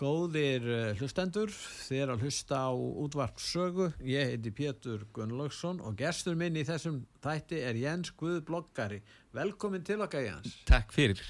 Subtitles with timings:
[0.00, 1.50] Góðir eh, hlustendur,
[1.84, 3.90] þér að hlusta á útvarp sögu.
[4.08, 9.02] Ég heiti Pétur Gunnlaugsson og gestur minn í þessum þætti er Jens Guð Bloggari.
[9.36, 10.56] Velkomin til okkar Jens.
[10.70, 11.20] Takk fyrir.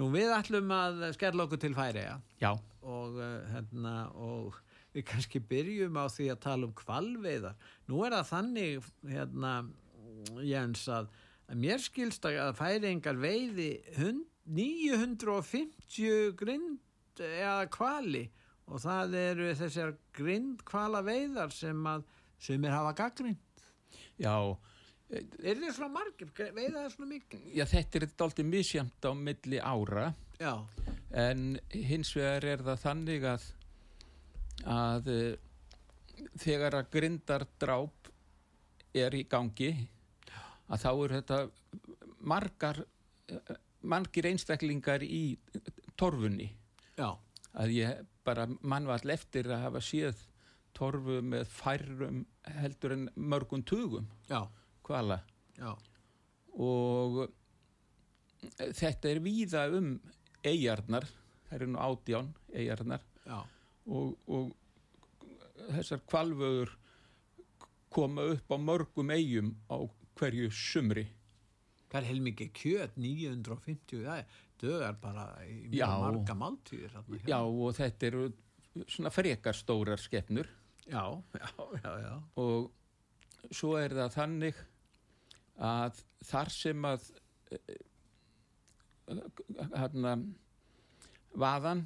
[0.00, 4.56] Nú við ætlum að skerla okkur til færiða Já, og, uh, hérna, og
[4.96, 7.70] við kannski byrjum á því að tala um kvalveiðar.
[7.92, 9.56] Nú er það þannig, hérna,
[10.40, 11.12] Jens, að,
[11.52, 16.80] að mér skilst að færingar veiði hund, 950 grind
[17.26, 18.24] eða kvali
[18.70, 22.04] og það eru þessar grind kvala veiðar sem að
[22.40, 23.38] sumir hafa gaggrind.
[24.20, 24.34] já,
[25.10, 26.28] Er þið svona margir?
[26.54, 27.46] Veiða það svona mikið?
[27.58, 30.04] já þetta er dálítið misjamt á milli ára
[30.40, 30.52] Já,
[31.10, 33.48] en hins vegar er það þannig að
[34.70, 35.34] að eh,
[36.38, 38.10] þegar að grindardráp
[38.94, 39.72] er í gangi
[40.70, 41.40] að þá eru þetta
[42.30, 42.80] margar
[43.28, 45.38] eh, margir einstaklingar í
[45.98, 46.50] torfunni
[47.00, 47.08] já,
[47.56, 50.24] að ég bara mannvall eftir að hafa séð
[50.76, 52.24] torfu með færrum
[52.60, 54.06] heldur en mörgum tugum.
[54.30, 54.44] Já,
[54.86, 55.20] hvala.
[55.58, 55.72] Já,
[56.60, 57.22] og
[58.58, 59.94] þetta er víða um
[60.46, 61.06] eigarnar,
[61.48, 63.02] það eru nú átján eigarnar
[63.90, 64.52] og, og
[65.70, 66.72] þessar kvalvöður
[67.92, 69.82] koma upp á mörgum eigum á
[70.18, 71.06] hverju sumri
[71.90, 75.88] Það er heilmikið kjöt, 950, það er dögar bara í mjög Já.
[76.04, 76.90] marga máltíðir.
[76.94, 77.28] þarna hjá.
[77.32, 78.24] já og þetta eru
[78.86, 80.48] svona frekar stórar skepnur
[80.90, 81.48] Já, já,
[81.82, 82.12] já, já.
[82.40, 84.60] og svo er það þannig
[85.60, 87.08] að þar sem að
[89.74, 90.12] hérna
[91.40, 91.82] vaðan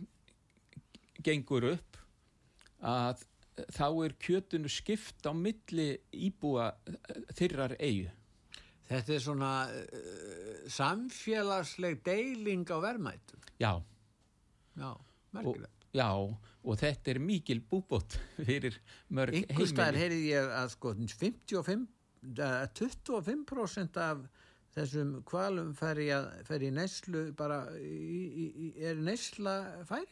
[1.25, 1.99] gengur upp
[2.85, 3.23] að
[3.73, 6.73] þá er kjötinu skipt á milli íbúa
[7.39, 8.11] þyrrar eigu.
[8.89, 13.41] Þetta er svona uh, samfélagsleg deiling á verðmætum.
[13.61, 13.73] Já,
[14.75, 15.01] Já, og,
[15.33, 15.87] merkilegt.
[15.95, 16.09] já,
[16.65, 18.17] og þetta er mikil búbót
[18.49, 18.77] fyrir
[19.15, 20.03] mörg staðar heimili.
[20.03, 21.87] heyrði ég að sko 55,
[22.35, 24.25] eh, 25% af
[24.75, 26.31] þessum kvalum fer í, að,
[26.67, 30.11] í neyslu bara í, í, í, er neysla færing.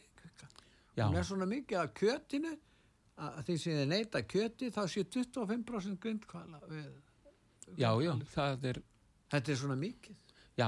[0.93, 2.53] Já, Hún er svona mikið af kjötinu
[3.23, 6.87] að því sem þið neyta kjöti þá sé 25% grindkvala við.
[7.77, 8.81] Já, já, það er,
[9.33, 10.15] Þetta er svona mikið.
[10.59, 10.67] já,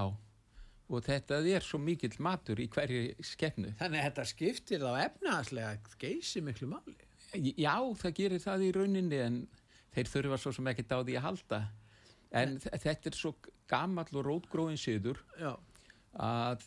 [0.90, 3.74] og þetta er svo mikill matur í hverju skefnu.
[3.80, 6.96] Þannig að þetta skiptir þá efnaðslega geysi miklu máli.
[7.58, 9.40] Já, það gerir það í rauninni en
[9.96, 11.60] þeir þurfa svo sem ekkert á því að halda.
[12.36, 13.34] En þe- þetta er svo
[13.68, 15.54] gamall og rótgróin siður Já,
[16.22, 16.64] að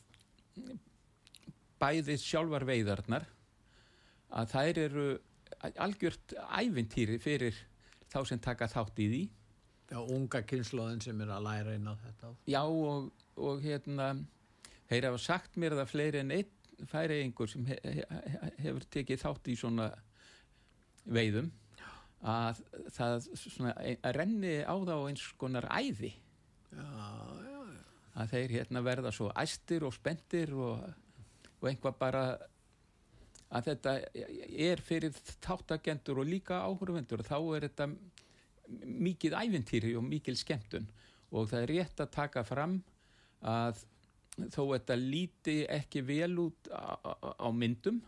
[1.78, 3.26] bæði sjálfar veiðarnar
[4.34, 5.06] að þær eru
[5.78, 7.56] algjört ævintýri fyrir
[8.10, 9.22] þá sem taka þátt í því.
[9.90, 12.32] Já unga kynnslóðin sem er að læra inn á þetta.
[12.50, 14.10] Já og, og hérna
[14.90, 19.22] þeir hafa sagt mér það fleiri en einn færiðingur sem he, he, he- hefur tekið
[19.24, 19.88] þátt í svona
[21.08, 21.48] veiðum
[22.28, 22.60] að
[22.94, 23.72] það svona,
[24.02, 26.12] að renni á þá eins konar æði
[26.68, 27.82] Já, já, já.
[28.20, 30.82] að þeir hérna verða svo æstir og spendir og,
[31.62, 32.22] og einhvað bara
[33.48, 33.94] að þetta
[34.68, 37.86] er fyrir þáttagendur og líka áhverjuvendur og þá er þetta
[38.84, 40.88] mikið ævintýri og mikil skemmtun.
[41.32, 42.78] Og það er rétt að taka fram
[43.44, 43.82] að
[44.54, 46.94] þó þetta líti ekki vel út á,
[47.42, 47.98] á, myndum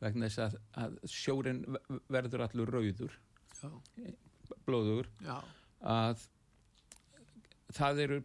[0.00, 3.16] vegna þess að, að sjórin ve- verður allur rauður
[3.58, 3.70] Já,
[4.64, 5.36] blóður já,
[5.82, 6.22] að
[7.74, 8.18] það eru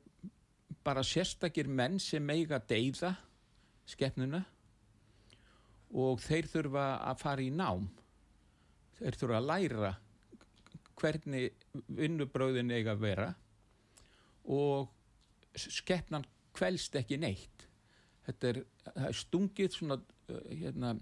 [0.85, 3.15] bara sérstakir menn sem eiga deyða
[3.89, 4.43] skepnuna
[5.93, 7.89] og þeir þurfa að fara í nám.
[8.97, 9.91] Þeir þurfa að læra
[10.99, 11.51] hvernig
[11.87, 13.29] vinnubröðin eiga að vera
[14.53, 14.89] og
[15.55, 17.67] skepnan kvelst ekki neitt
[18.27, 18.61] þetta er,
[19.07, 20.93] er stungið svona uh, hérna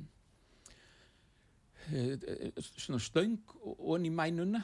[1.92, 2.16] uh,
[2.62, 4.64] svona stöng onni mænuna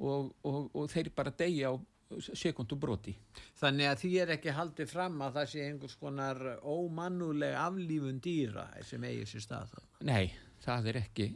[0.00, 1.74] og, og, og þeir bara deyja á
[2.18, 3.12] sekundu broti.
[3.60, 8.66] Þannig að því er ekki haldið fram að það sé einhvers konar ómannuleg aflífun dýra
[8.86, 9.76] sem eigi sér stað.
[10.08, 10.32] Nei,
[10.64, 11.28] það er ekki,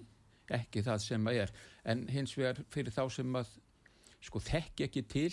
[0.53, 1.53] ekki það sem að er.
[1.85, 3.53] En hins vegar fyrir þá sem að
[4.25, 5.33] sko þekki ekki til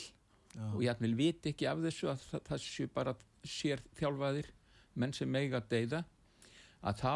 [0.52, 0.66] Já.
[0.74, 3.16] og ég vil viti ekki af þessu að það, það séu bara
[3.48, 4.52] sér þjálfaðir
[5.00, 6.02] menn sem eiga að deyða
[6.82, 7.16] að þá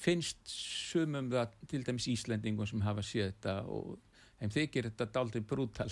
[0.00, 3.94] finnst sumum það til dæmis Íslendingum sem hafa séð þetta og
[4.40, 5.90] þeim þykir þetta daldið brútal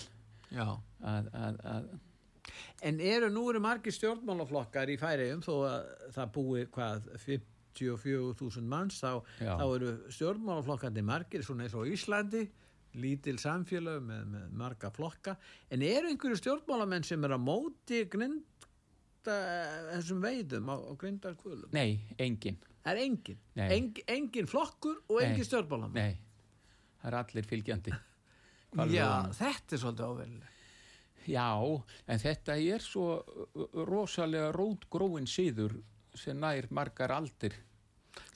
[0.49, 1.89] að, að, að
[2.81, 7.09] En eru nú eru margir stjórnmálaflokkar í færiðum þó að það búi hvað
[7.79, 12.45] 54.000 manns þá, þá eru stjórnmálaflokkandi margir svona eins og Íslandi
[12.99, 15.35] lítil samfélög með, með marga flokka
[15.69, 19.35] en eru einhverju stjórnmálamenn sem eru á móti grinda
[19.93, 21.69] þessum veiðum á, á grindarkvölum?
[21.75, 23.39] nei, engin Það er engin.
[23.59, 25.99] Eng, engin flokkur og engin stjórnmálamenn.
[25.99, 26.15] nei,
[27.01, 27.99] það er allir fylgjandi Já,
[28.77, 29.33] Hvalveiðunum.
[29.37, 30.55] þetta er svolítið óverðileg.
[31.29, 31.45] Já,
[32.13, 33.05] en þetta er svo
[33.89, 35.75] rosalega rótgróin síður
[36.17, 37.53] sem nær margar aldir.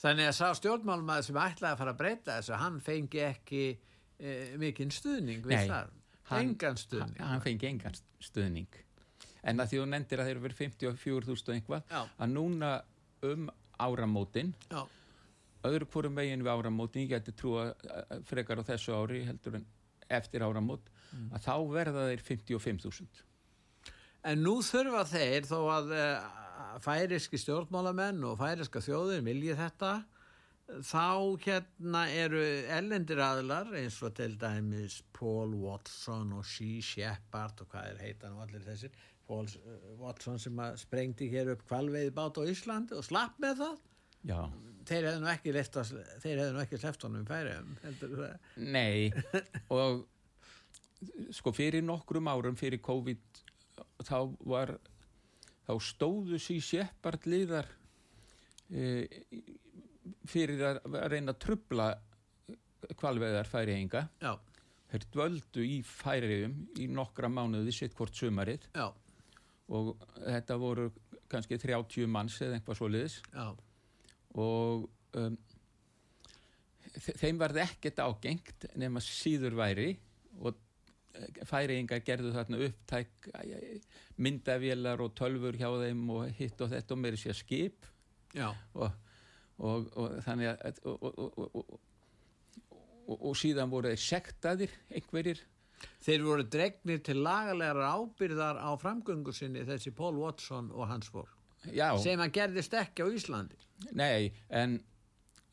[0.04, 3.60] Þannig að sá stjórnmálmaður sem ætlaði að fara að breyta þessu, hann fengi ekki
[4.20, 5.92] e, mikinn stuðning við Nei, það.
[6.30, 7.18] hann- Engan stuðning.
[7.22, 8.66] Hann, hann fengi engan stuðning.
[9.44, 12.02] En að því þú nefndir að þeir eru verið 54.000 og einhvað, Já.
[12.20, 12.70] að núna
[13.30, 13.48] um
[13.80, 14.84] áramótin, Já,
[15.64, 17.74] öðru hvorum veginn við áramótin, ég geti trúa
[18.28, 19.66] frekar á þessu ári heldur en
[20.10, 21.30] eftir áramót, Mm.
[21.32, 23.06] að þá verða þeir 55.000.
[24.24, 26.06] en nú þurfa þeir þó að e,
[26.82, 29.94] færiski stjórnmálamenn og færiska þjóðir vilji þetta,
[30.80, 31.06] þá
[31.44, 32.42] hérna eru
[32.72, 38.38] ellendir aðlar eins og til dæmis Paul Watson og Sea Shepard og hvað er heitan
[38.38, 38.94] og allir þessir
[39.28, 43.60] Paul eh, Watson sem að sprengdi hér upp kvalveiði bát á Íslandi og slapp með
[43.60, 43.76] það.
[44.24, 44.40] Já.
[44.88, 45.90] þeir hefðu nú ekki left að,
[46.22, 47.74] þeir hefðu nú ekki sleppt honum færiðum
[48.56, 49.12] Nei,
[49.76, 50.06] og
[51.36, 53.42] sko fyrir nokkrum árum fyrir COVID
[54.08, 54.16] þá
[54.48, 54.78] var
[55.64, 57.68] þá stóðu sér seppart liðar
[58.70, 59.06] e,
[60.28, 61.86] fyrir að reyna að trubla
[63.00, 64.02] kvalveðar færiðinga
[64.92, 68.66] þeir dvöldu í færiðum í nokkra mánuði sitt hvort sumarið.
[68.76, 68.90] Já,
[69.74, 70.90] og þetta voru
[71.32, 73.46] kannski 30 manns eða eitthvað svo liðis já.
[74.44, 74.84] Og
[75.18, 75.38] um,
[77.00, 79.88] þe- þeim varð ekkert ágengt nema síður væri
[80.44, 80.60] og
[81.48, 83.28] færiðingar gerðu þarna upptæk
[84.22, 87.88] myndavélar og tölfur hjá þeim og hitt og þetta og meiri sér skip.
[88.40, 88.88] Og,
[89.62, 91.76] og, og þannig að og, og, og, og,
[93.06, 95.44] og, og síðan voru þeir sektaðir einhverjir.
[96.04, 101.32] Þeir voru dregnir til lagalegar ábyrðar á framgöngu sinni þessi Paul Watson og hans fólk
[101.72, 103.58] já, sem hann gerðist ekki á Íslandi.
[103.96, 104.78] Nei, en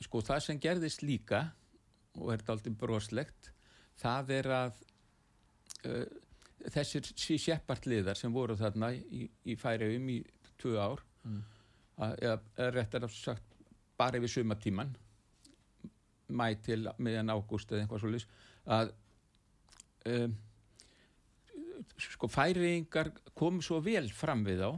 [0.01, 1.49] sko það sem gerðist líka
[2.17, 3.51] og er þetta aldrei broslegt
[4.01, 4.79] það er að
[5.89, 6.03] uh,
[6.71, 10.19] þessir séppartliðar sem voru þarna í, í færiðum í
[10.61, 11.41] tvö ár Mm.
[12.01, 13.57] að, eða, réttar að sagt
[13.99, 14.95] bara yfir sumatíman
[16.33, 18.21] mæ til meðan ágúst eða eitthvað svo
[18.71, 18.93] að
[20.09, 20.33] um,
[22.01, 24.71] sko færiðingar komu svo vel fram við þá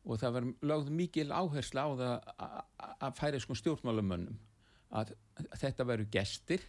[0.00, 2.14] og það var lögð mikil áhersla á það
[3.06, 4.38] að færi sko stjórnmálamönnum
[4.96, 5.14] að
[5.60, 6.64] þetta veru gestir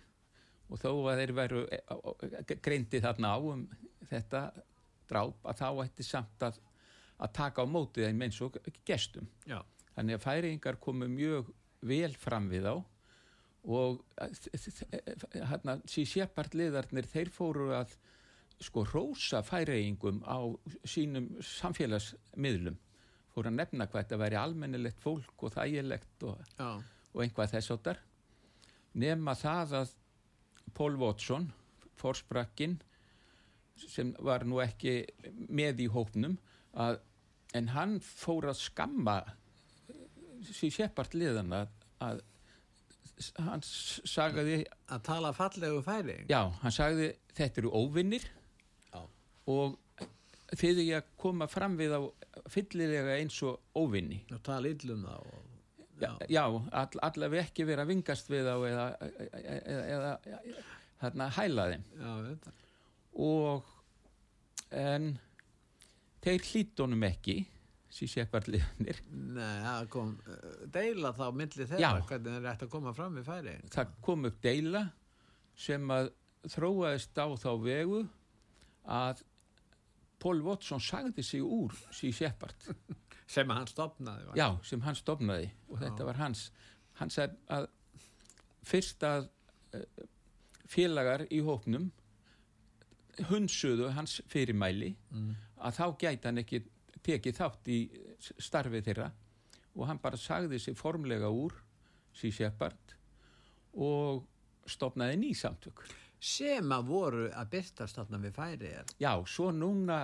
[0.71, 1.79] og þó að þeir veru e,
[2.63, 3.63] greindi þarna á um
[4.09, 4.44] þetta
[5.12, 6.59] dráp að þá ætti samt að,
[7.19, 8.57] að taka á móti þeim eins og
[8.88, 9.27] gestum.
[9.45, 9.59] já,
[9.95, 11.51] Þannig að færingar komu mjög
[11.83, 12.75] vel fram við þá.
[13.71, 14.00] Og
[15.35, 17.91] hérna síðsjapart liðarnir þeir fóru að
[18.62, 20.39] sko rósa færingum á
[20.88, 22.79] sínum samfélagsmiðlum.
[23.31, 26.41] Fóru að nefna hvað þetta væri almennilegt fólk og þægilegt og,
[27.13, 28.01] og einhvað þess áttar
[28.97, 29.94] nema það að
[30.78, 31.49] Paul Watson
[31.99, 32.80] forsprakkin
[33.81, 35.01] sem var nú ekki
[35.49, 36.37] með í hópnum
[36.78, 36.99] að,
[37.57, 39.19] en hann fór að skamma
[40.49, 42.21] síð seppart liðan að, að
[43.45, 46.18] hann sagaði að tala fallegu færi?
[46.30, 48.25] Já, hann sagði þetta eru óvinnir.
[48.92, 49.01] Já.
[49.51, 49.78] og
[50.57, 52.01] þið er að koma fram við á
[52.51, 54.21] fyllilega eins og óvinni.
[54.33, 55.50] Og tala illum það og,
[56.01, 58.87] já, já all, allavega ekki vera að vingast við á eða,
[59.41, 60.11] eða, eða,
[61.01, 61.85] þarna hæla þeim.
[62.01, 62.11] Já,
[63.21, 63.71] og
[64.71, 65.09] en
[66.23, 67.41] þeir hlítunum ekki
[67.91, 72.05] sísjekvarliðnir Nei, það kom uh, deila þá milli þeirra Já.
[72.07, 74.85] hvernig þeir ætti að koma fram við færi það kom upp deila
[75.59, 76.11] sem að
[76.51, 78.01] þróaðist á þá vegu
[78.87, 79.25] að
[80.21, 82.69] Paul Watson sagði sig úr sísjekvart
[83.31, 84.40] sem hann stopnaði var.
[84.40, 86.07] já, sem hann stopnaði og þetta Já.
[86.09, 86.44] var hans
[87.00, 87.68] hann sagði að
[88.68, 89.30] fyrst að
[89.78, 90.04] eh,
[90.71, 91.90] félagar í hópnum
[93.30, 95.31] hunsuðu hans fyrirmæli mm.
[95.68, 96.61] að þá gæti hann ekki
[97.02, 97.80] tekið þátt í
[98.38, 99.09] starfi þeirra
[99.76, 101.56] og hann bara sagði sig formlega úr
[102.18, 102.95] Sea Shepherd
[103.80, 104.26] og
[104.69, 105.85] stopnaði ný samtök
[106.21, 110.04] sem að voru að byrtast þarna við færi er já, svo núna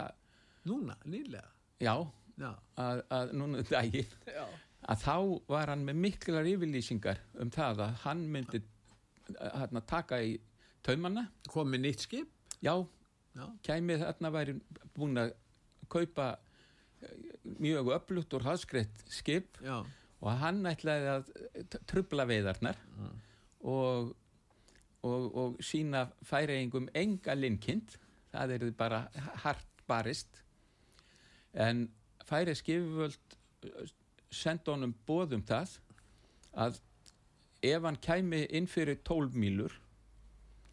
[0.67, 1.45] núna, nýlega
[1.83, 1.93] já,
[2.37, 4.11] að, að núna um daginn
[4.87, 5.15] að þá
[5.49, 8.61] var hann með miklar yfirlýsingar um það að hann myndi
[9.37, 10.35] hérna, taka í
[10.85, 12.29] taumanna komið nýtt skip?
[12.63, 12.75] Já,
[13.35, 14.55] já, kæmið þarna væri
[14.95, 15.33] búin að
[15.91, 16.27] kaupa
[17.01, 17.17] eh,
[17.59, 19.57] mjög öflugt og hraðskreitt skip.
[19.65, 19.81] Já,
[20.21, 21.27] og hann ætlaði að
[21.73, 22.79] t- trufla veiðarnar
[23.67, 24.13] og,
[25.05, 27.97] og, og sína færeigingum enga linnkind
[28.31, 29.03] það er bara
[29.43, 30.41] hart barist.
[31.53, 31.87] En
[32.27, 33.37] færi skifvöld
[34.31, 35.77] senda honum bóðum það
[36.57, 36.79] að
[37.65, 39.75] ef hann kæmi inn fyrir 12 mílur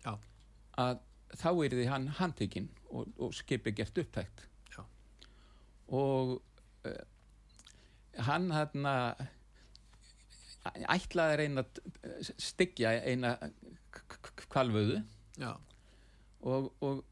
[0.05, 0.17] já,
[0.81, 0.99] að
[1.35, 4.49] þá er því hann handtekinn og, og skipi gert upptækt.
[4.75, 4.83] Já.
[5.89, 6.37] og
[6.87, 7.01] uh,
[8.29, 8.87] hann hann
[10.65, 13.35] ætlaði að reyna að styggja eina
[14.53, 15.03] kvalvöðu
[16.45, 17.03] og, og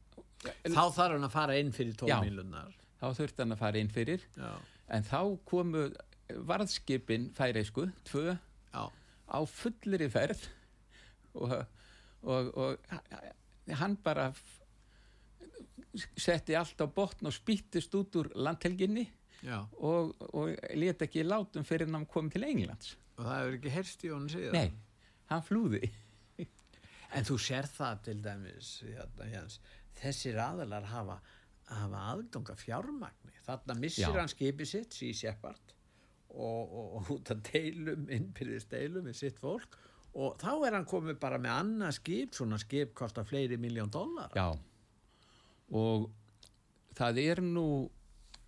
[0.43, 2.82] þá þarf hann að fara inn fyrir Já.
[3.03, 4.25] Þá þurfti hann að fara inn fyrir.
[4.37, 4.51] Já,
[4.95, 5.19] en þá
[5.49, 5.85] komu
[6.49, 8.83] varðskipin færeisku, tvö já,
[9.27, 10.47] á fullri ferð.
[11.33, 11.53] Og,
[12.29, 14.29] og, og hann bara
[15.93, 19.05] setti allt á botn og spýttist út úr landhelginni
[19.77, 22.95] og, og let ekki látum fyrir hann kom til Englands.
[23.17, 24.55] Og það hefur ekki herst í honum síðan?
[24.57, 25.91] Nei, hann flúði.
[27.13, 29.59] En þú sér það til dæmis hérna, Jens,
[29.99, 31.19] þessir aðalar hafa,
[31.69, 33.37] hafa aðganga fjármagni.
[33.45, 34.19] Þarna missir Já.
[34.19, 35.73] hann skipi sitt í Seppart
[36.33, 39.77] og, og, og út að deilum innbyrðist deilum með sitt fólk.
[40.13, 44.33] Og þá er hann komið bara með annað skip svona skip kostar fleiri miljón dólar
[44.37, 44.51] já.
[45.73, 46.09] Og
[46.93, 47.67] það er nú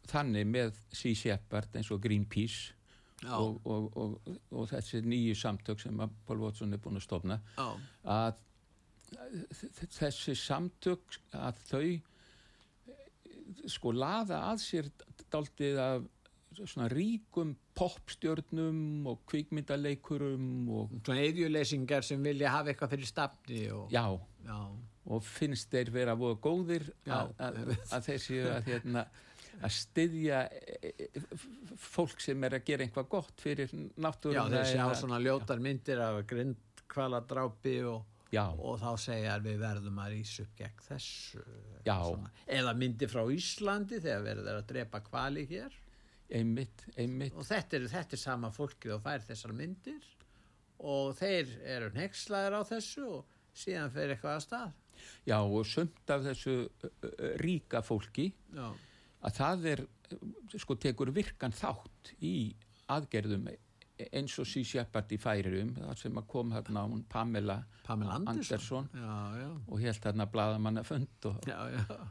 [0.06, 2.76] þannig með Sea Shepherd eins og Greenpeace
[3.26, 7.40] og, og, og, og þessi nýju samtök sem að Paul Watson er búin að stofna
[7.56, 7.70] já,
[8.14, 8.44] að
[9.96, 11.88] þessi samtök að þau
[13.72, 14.92] sko laða að sér
[15.34, 16.04] daldið af
[16.64, 23.92] svona ríkum popstjörnum og kvikmyndaleikurum og svona eðjuleysingar sem vilja hafa eitthvað fyrir stafni og,
[23.92, 24.06] já,
[24.46, 24.60] já,
[25.12, 29.06] og finnst þeir vera voða góðir Já, að, að, að þeir séu að, hérna,
[29.60, 31.24] að styðja e, e,
[31.90, 36.04] fólk sem er að gera eitthvað gott fyrir já náttúruna þeir sjá svona ljótar myndir
[36.06, 41.44] af grindkvaladrápi og, já, og þá segja við verðum að rýsa upp gegn þessu
[42.58, 45.82] eða myndir frá Íslandi þegar verður að drepa kvali hér.
[46.36, 47.36] Einmitt, einmitt.
[47.38, 50.08] Og þetta er, þetta er sama fólkið og fær þessar myndir.
[50.86, 54.74] Og þeir eru nexlaðir á þessu og síðan fer eitthvað að stað.
[55.28, 56.56] Já, og sumt af þessu
[57.42, 58.68] ríka fólki já,
[59.28, 59.82] að það er,
[60.56, 62.36] sko, tekur virkan þátt í
[62.92, 63.50] aðgerðum
[64.12, 68.36] eins og Sea Shepherd í færirum, það sem að kom þarna hún Pamela, Pamela Anderson,
[68.36, 68.90] Anderson.
[68.94, 71.52] Já, já, og held þarna bladamanna fund og,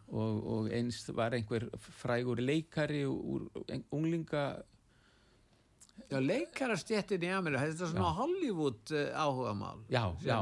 [0.09, 1.69] og, og eins var einhver
[2.01, 3.51] frægur leikari úr
[3.93, 4.45] unglinga
[6.11, 8.17] já leikarastjettin í Ameríu þetta er svona Já.
[8.19, 10.39] Hollywood uh, áhugamál já, já,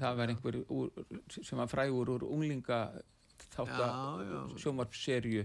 [0.00, 1.02] það var einhver úr,
[1.34, 2.80] sem var frægur úr unglinga
[3.54, 5.44] þátt sjónvarpserju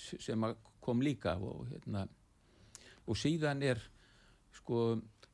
[0.00, 0.44] sem
[0.80, 2.06] kom líka og hérna.
[3.10, 3.80] Og síðan er
[4.60, 4.84] sko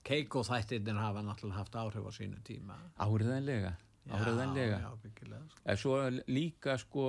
[0.06, 2.76] Keiko þættirnir hafa náttúrulega haft áhrif á sínu tíma.
[3.02, 3.74] Áriðanlega
[4.14, 5.62] áriðanlega sko.
[5.64, 5.96] en svo
[6.30, 7.06] líka sko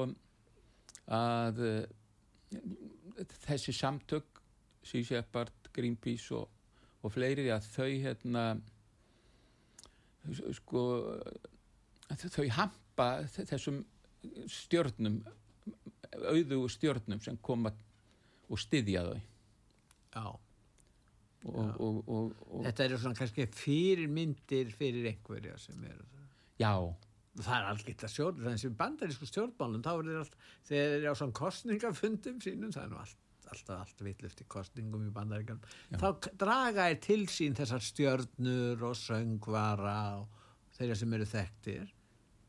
[1.13, 1.83] að uh,
[3.45, 4.41] þessi samtök
[4.87, 6.47] Sea Shepherd, Greenpeace og,
[7.03, 8.43] og fleiri að þau hérna
[10.55, 10.83] sko
[12.07, 13.81] þau hampa þessum
[14.51, 15.21] stjörnum
[16.31, 17.73] auðu stjörnum sem koma
[18.47, 19.17] og styðja þau.
[20.15, 20.46] Já
[21.47, 26.05] og, og, og, Þetta eru svona kannski fyrirmyndir fyrir einhverja sem eru
[26.61, 26.73] já,
[27.37, 30.37] það er allt að stjórn þessi bandarísku stjórnmálum þá er allt
[30.67, 33.19] þegar þeir eru á svona kostningafundum sínum það er nú allt,
[33.51, 38.97] alltaf allt vitluft í kostningum í bandaríkanum þá draga þeir til sín þessar stjörnur og
[38.97, 40.33] söngvara og
[40.77, 41.93] þeirra sem eru þekktir.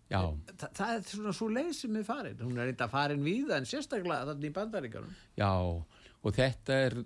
[0.09, 0.23] Já,
[0.57, 2.39] Þa, það er svona svo leið sem er farin.
[2.41, 5.51] Hún er eitthvað farin víða en sérstaklega þannig í bandaríkanum já
[6.29, 6.97] og þetta er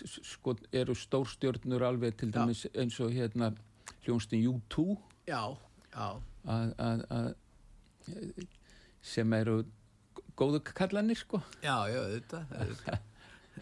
[0.00, 2.38] sko, eru stórstjörnur alveg til Já.
[2.40, 3.52] dæmis eins og hérna
[4.06, 4.96] hljónstin U2
[5.28, 5.42] já,
[5.92, 6.08] já,
[6.48, 8.46] að, að, að
[9.02, 9.62] sem eru
[10.38, 11.42] góðu kallanir sko.
[11.62, 12.44] Já, já, þetta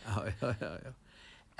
[0.04, 0.92] já, já, já, já.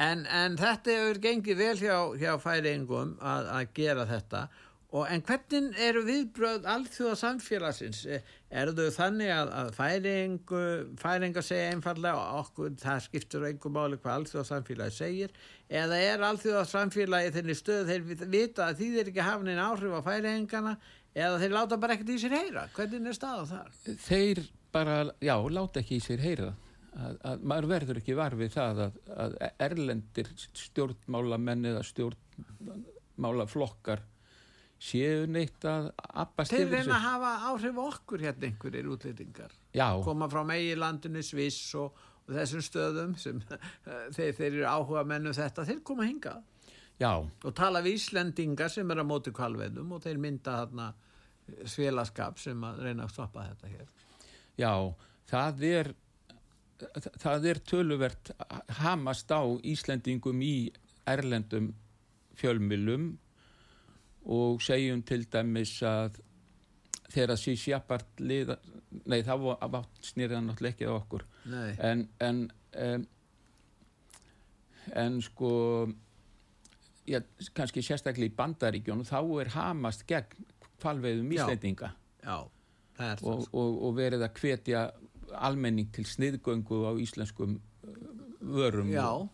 [0.01, 4.47] En, en þetta hefur gengið vel hjá, hjá færingum að, að gera þetta
[4.91, 10.63] og en hvernig eru viðbröð alþjóða samfélagsins eru þau þannig að, að færingu
[10.99, 15.31] færinga segja einfallega okkur, það skiptur einhver máli hvað alþjóða samfélagi segir.
[15.71, 18.03] Eða er alþjóða samfélagi þenni stöð þeir
[18.35, 20.73] vita að því þeir ekki hafa neina áhrif á færingana
[21.15, 22.63] eða þeir láta bara ekkert í sér heyra?
[22.75, 23.71] Hvernig er staðan þar?
[24.09, 24.39] þeir
[24.75, 26.53] bara, já, láta ekki í sér heyra.
[26.91, 29.33] Að, að maður verður ekki varfið það að, að
[29.63, 30.27] erlendir
[30.59, 34.03] stjórnmálamenn eða stjórnmálaflokkar
[34.81, 35.91] séu neitt að
[36.23, 39.57] appast Þeir yfir reyna að hafa áhrif okkur hérna einhverjir útlýtingar.
[39.77, 43.43] Já, Koma frá megilandinu Sviss og, og þessum stöðum sem
[44.17, 45.67] þeir, þeir eru áhuga mennu þetta.
[45.69, 46.41] Þeir koma hingað
[47.01, 50.91] já, og tala við Íslendingar sem er á móti kvalveðum og þeir mynda þarna
[51.69, 53.89] svelaskap sem að reyna að stoppa þetta hér.
[54.61, 54.73] já,
[55.31, 55.93] það er
[57.21, 58.31] það er töluvert
[58.81, 60.71] hamast á Íslendingum í
[61.09, 61.73] erlendum
[62.41, 63.11] fjölmilum
[64.31, 66.21] og segjum til dæmis að
[67.11, 68.57] þegar að síð sjapart liða,
[69.11, 71.27] nei það var snýrið náttúrulega ekki á okkur.
[71.91, 72.45] En en
[72.79, 73.09] um,
[74.97, 75.51] en sko
[77.07, 77.21] já,
[77.55, 80.47] kannski sérstaklega í bandaríkjónu þá er hamast gegn
[80.81, 81.43] kvalveiðum Já.
[81.45, 81.93] Íslendinga.
[82.25, 82.39] Já,
[83.01, 84.87] er og, og, og verið að hvetja
[85.41, 87.99] almenning til sniðgöngu á íslenskum uh,
[88.41, 88.91] vörum.
[88.93, 89.29] Já, og,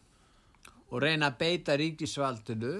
[0.90, 2.72] og reyna að beita ríkisvaldinu,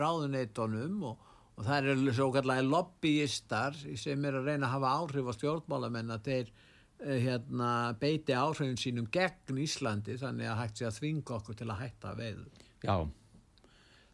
[0.00, 1.24] ráðuneytunum og,
[1.54, 6.14] og það eru svo kallega lobbyistar sem er að reyna að hafa áhrif á stjórnmálamenn
[6.16, 7.70] að þeir uh, hérna,
[8.00, 12.14] beiti áhrifin sínum gegn Íslandi þannig að hægt sé að þvinga okkur til að hætta
[12.18, 12.46] veiðu.
[12.84, 12.96] já,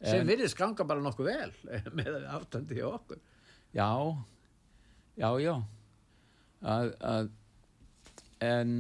[0.01, 1.53] Sem virðist ganga bara nokkuð vel
[1.99, 3.21] með aftandi hjá okkur.
[3.77, 3.91] já
[5.21, 5.55] já, já
[6.61, 7.29] að, að
[8.41, 8.73] en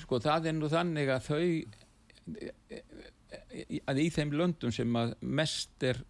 [0.00, 1.42] sko það er nú þannig að þau
[3.90, 6.00] að í þeim löndum sem að mest er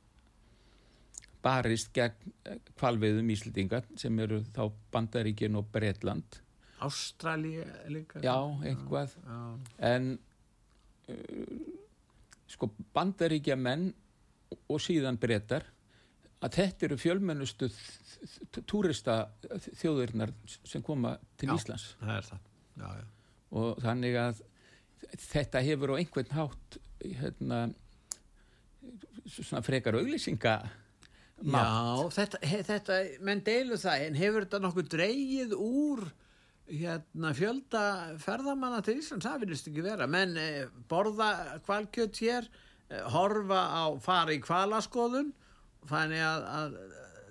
[1.44, 2.32] barist gegn
[2.80, 4.62] kvalveiðum Íslendinga sem eru þá
[4.94, 6.40] Bandaríkin og Bretland
[6.84, 8.20] Ástralía líka.
[8.24, 9.38] já, einhvað Já,
[9.92, 10.08] en
[11.08, 11.68] uh,
[12.50, 13.90] sko bandaríkja menn
[14.70, 15.64] og síðan breytar
[16.44, 17.68] að þetta eru fjölmennustu
[18.68, 19.14] túrista
[19.80, 20.32] þjóðurnar
[20.64, 21.54] sem koma til Já.
[21.56, 22.50] Íslands það það.
[22.80, 23.06] Já, já.
[23.60, 24.42] og þannig að
[25.24, 26.78] þetta hefur á einhvern hátt
[27.20, 27.66] hérna
[29.25, 30.56] svona frekar auglýsinga
[31.44, 36.05] Já, þetta, þetta, menn deilu það, en hefur þetta nokkuð dreigið úr
[36.70, 37.83] hérna, fjölda
[38.22, 42.48] ferðamanna til Íslands, það virðist ekki vera, menn eh, borða kvalkjöt hér,
[42.88, 45.35] eh, horfa á fara í kvalaskoðun,
[45.90, 46.78] þannig að, að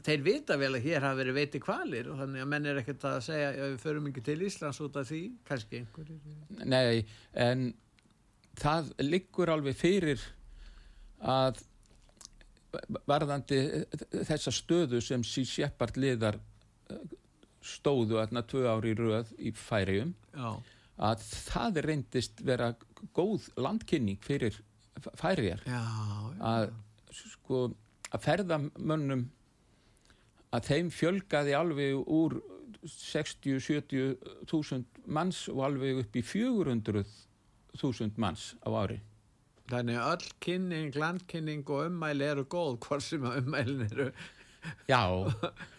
[0.06, 3.08] þeir vita vel að hér hafa verið veiti kvalir og þannig að menn er ekkert
[3.08, 5.82] að segja að við förum ekki til Íslands út af því, kannski.
[5.82, 6.68] Einhverjir.
[6.68, 7.06] Nei,
[7.40, 7.72] en
[8.60, 10.24] það liggur alveg fyrir
[11.24, 11.62] að
[13.08, 13.60] varðandi
[14.26, 16.40] þessa stöðu sem Sea Shepherd liðar
[16.90, 17.04] eh,
[17.64, 20.50] stóðu aðna tvö ári í röð í færium Já,
[21.10, 22.74] að það reyndist vera
[23.16, 24.58] góð landkynning fyrir
[25.20, 25.84] færijar já.
[26.40, 26.74] að
[27.14, 27.64] sko
[28.14, 29.28] að ferðamönnum
[30.54, 32.38] að þeim fjölgaði alveg úr
[32.84, 34.18] 60-70
[34.50, 37.06] þúsund manns og alveg upp í 400
[37.80, 39.00] þúsund manns á ári.
[39.72, 44.10] Þannig að öll kynning, landkynning og ummæli eru góð, hvort sem ummælin eru
[44.88, 45.04] Já,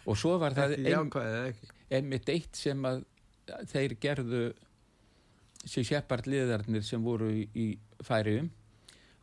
[0.04, 0.76] og svo var það
[1.92, 3.04] einmitt eitt sem að
[3.70, 4.42] þeir gerðu
[5.64, 7.66] sér seppart liðarnir sem voru í,
[8.04, 8.50] færiðum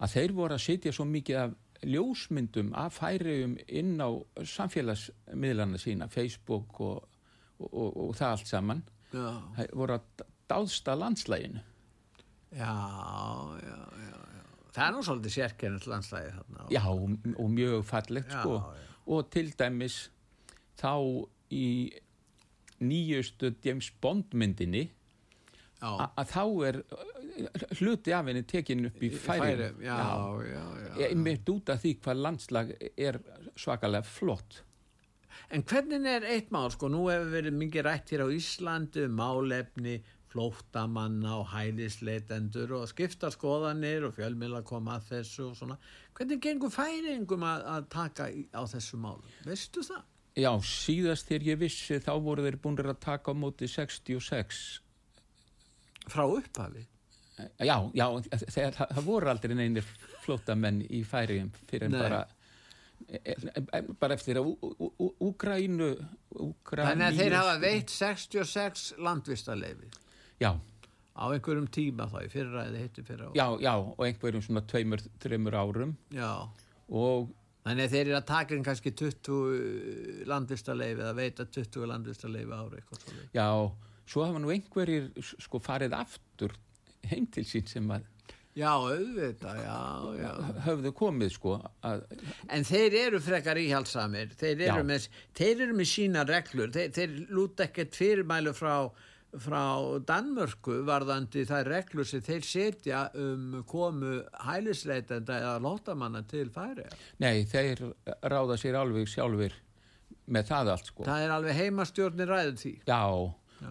[0.01, 1.55] að þeir voru að setja svo mikið af
[1.85, 4.09] ljósmyndum af færiðum inn á
[4.45, 7.05] samfélagsmiðlana sína Facebook og,
[7.59, 9.29] og, og, og það allt saman Já,
[9.77, 11.61] voru að dáðsta landslæginu
[12.51, 12.71] já,
[13.63, 14.45] já, já, já.
[14.71, 16.65] Það er nú svolítið sérkennið landslæði þarna.
[16.71, 18.55] já, og, og mjög fallegt sko
[19.11, 19.97] og til dæmis
[20.79, 20.91] þá
[21.51, 21.65] í
[22.81, 24.87] nýjustu James Bond myndinni
[25.81, 27.05] að þá er uh,
[27.79, 29.97] hluti af henni tekin upp í færi Já,
[30.45, 31.07] já, já.
[31.09, 33.17] einmitt út af því hvað landslag er
[33.57, 34.61] svakalega flott
[35.51, 39.17] En hvernig er eitt mál, sko, nú hefur verið mikið rætt hér á Íslandi um
[39.19, 39.97] málefni,
[40.31, 45.77] flóttamanna og hælisleitendur og skipta skoðanir og fjölmiðla koma að þessu og svona.
[46.17, 49.27] Hvernig gengur færingum að, að taka í, á þessu málum?
[49.47, 50.07] Veistu það?
[50.39, 54.61] já, síðast þegar ég vissi þá voru þeir búin að taka á móti 66
[56.07, 56.85] Frá upphafi?
[57.59, 58.05] já, já,
[58.53, 59.87] þegar, það, það voru aldrei neynir
[60.23, 62.01] flóttamenn í færiðum fyrir en Nei.
[62.05, 62.21] bara
[63.11, 63.35] e-
[63.75, 65.89] e- bara eftir að Ú- Ú- Ú- Úkraínu
[66.31, 69.89] Þannig að þeir hafa veitt 66 landvistarleifi
[70.41, 70.51] já,
[71.11, 73.31] á einhverjum tíma þá í fyrra eða hittu fyrra á.
[73.37, 76.31] já, já, og einhverjum svona tveimur, þreimur árum Já.
[76.89, 77.29] og
[77.61, 82.79] Þannig að þeir eru að taka inn kannski 20 landvistarleifi eða veita 20 landvistarleifi ári
[82.79, 83.45] eitthvað svo Já,
[84.09, 85.11] svo hafa nú einhverjir
[85.45, 86.55] sko farið aftur
[87.11, 88.07] heim til sín sem að
[88.57, 89.75] Já, auðvitað, já,
[90.19, 90.31] já.
[90.65, 91.53] höfðu komið sko
[91.87, 92.01] að,
[92.51, 94.87] En þeir eru frekar íhaldsamir, þeir eru, Já.
[94.89, 95.05] með,
[95.39, 98.73] þeir eru með sína reglur, þeir, þeir lúta ekkert fyrirmælu frá
[99.39, 99.63] frá
[100.07, 106.87] Danmörku varðandi þær reglur sem þeir setja um komu hælisleitenda eða lótamanna til færi.
[107.23, 107.85] Nei, þeir
[108.27, 109.55] ráða sér alveg sjálfur
[110.31, 111.05] með það allt sko.
[111.07, 112.73] Það er alveg heimastjórnir ræðið því.
[112.87, 113.03] Já,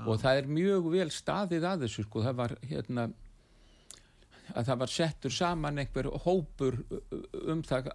[0.07, 2.25] og það er mjög vel staðið að þessu sko.
[2.25, 3.11] Það var hérna
[4.55, 6.81] að það var settur saman einhver hópur
[7.47, 7.91] um það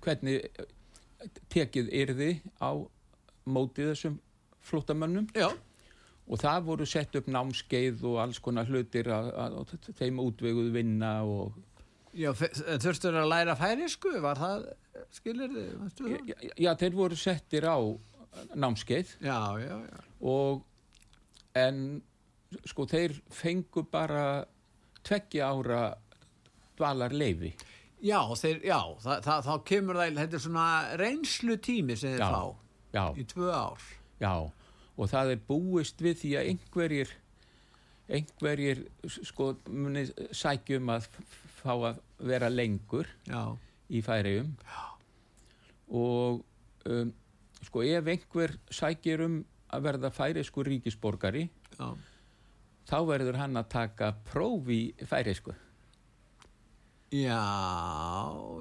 [0.00, 0.48] hvernig
[1.52, 2.70] tekið yrði á
[3.50, 4.16] mótið þessum
[4.66, 5.50] flótamönnum Já,
[6.30, 9.32] og það voru sett upp námskeið og alls konar hlutir að,
[9.98, 11.56] þeim útveguð vinna og
[12.14, 14.64] já þurftur að læra færisku, var það,
[15.14, 17.78] skilir þið, já, já, þeir voru settir á
[18.54, 20.00] námskeið Já, já, já.
[20.22, 20.62] og
[21.58, 21.80] en
[22.66, 24.44] sko þeir fengu bara
[25.06, 25.82] tveggja ára
[26.78, 27.52] dvalar leifi
[28.00, 30.66] Já, þeir, já það, það, þá kemur það, þetta er svona
[31.02, 32.30] reynslu tími sem þeir Já.
[32.30, 32.44] fá
[32.96, 33.82] já, í tvö ár.
[34.22, 34.32] já
[35.00, 37.14] og það er búist við því að einhverjir
[38.10, 38.82] einhverjir
[39.30, 41.06] sko muni sækjum að
[41.60, 43.54] fá að vera lengur Já,
[43.88, 44.52] í færiðum
[45.90, 46.42] og
[46.90, 47.12] um,
[47.66, 51.44] sko ef einhver sækir um að verða færisku ríkisborgari
[51.78, 51.88] já,
[52.90, 55.54] þá verður hann að taka próf í færisku
[57.14, 57.38] já,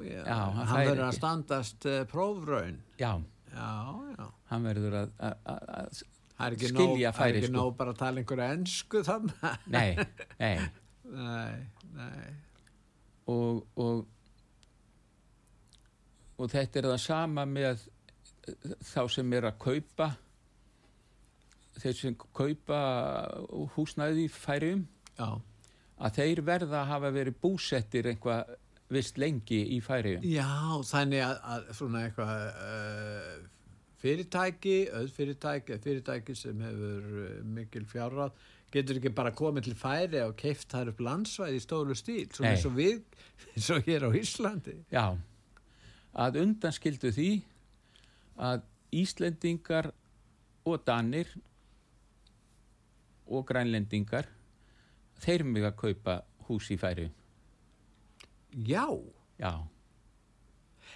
[0.06, 0.22] já.
[0.26, 2.80] Já, hann hann verður að standast uh, prófraun.
[3.02, 3.12] já,
[3.50, 3.70] Já,
[4.18, 4.26] já.
[4.52, 6.02] hann verður að, að, að,
[6.40, 7.56] Skilja nóg, það er ekki færeysku.
[7.58, 9.34] nóg bara að tala einhverja ennsku þannig.
[9.68, 9.90] nei,
[10.44, 10.56] nei
[11.10, 11.58] nei,
[11.98, 12.32] nei.
[13.34, 14.08] og, og
[16.40, 17.86] og þetta er það sama með
[18.88, 20.10] þá sem er að kaupa
[21.80, 22.80] þeir sem kaupa
[23.76, 24.88] húsnæði í færiðum
[25.20, 25.30] Já,
[26.00, 28.56] að þeir verða að hafa verið búsettir eitthvað
[28.90, 30.48] vist lengi í færiðum já
[30.90, 33.34] þannig að, að svona eitthvað uh,
[34.00, 38.38] fyrirtæki, auðfyrirtæki, eða fyrirtæki sem hefur uh, mikil fjárráð,
[38.74, 42.54] getur ekki bara komið til færi og keift þar upp landsvæði í stóru stíl, svona
[42.54, 43.04] eins og við,
[43.54, 44.76] eins og hér á Íslandi.
[44.94, 45.06] Já,
[46.26, 47.30] að undanskildu því
[48.50, 49.92] að Íslendingar
[50.66, 51.30] og Danir
[53.30, 54.30] og Grænlendingar
[55.22, 57.10] þeir mig að kaupa hús í færi.
[58.66, 58.88] Já,
[59.40, 59.54] Já,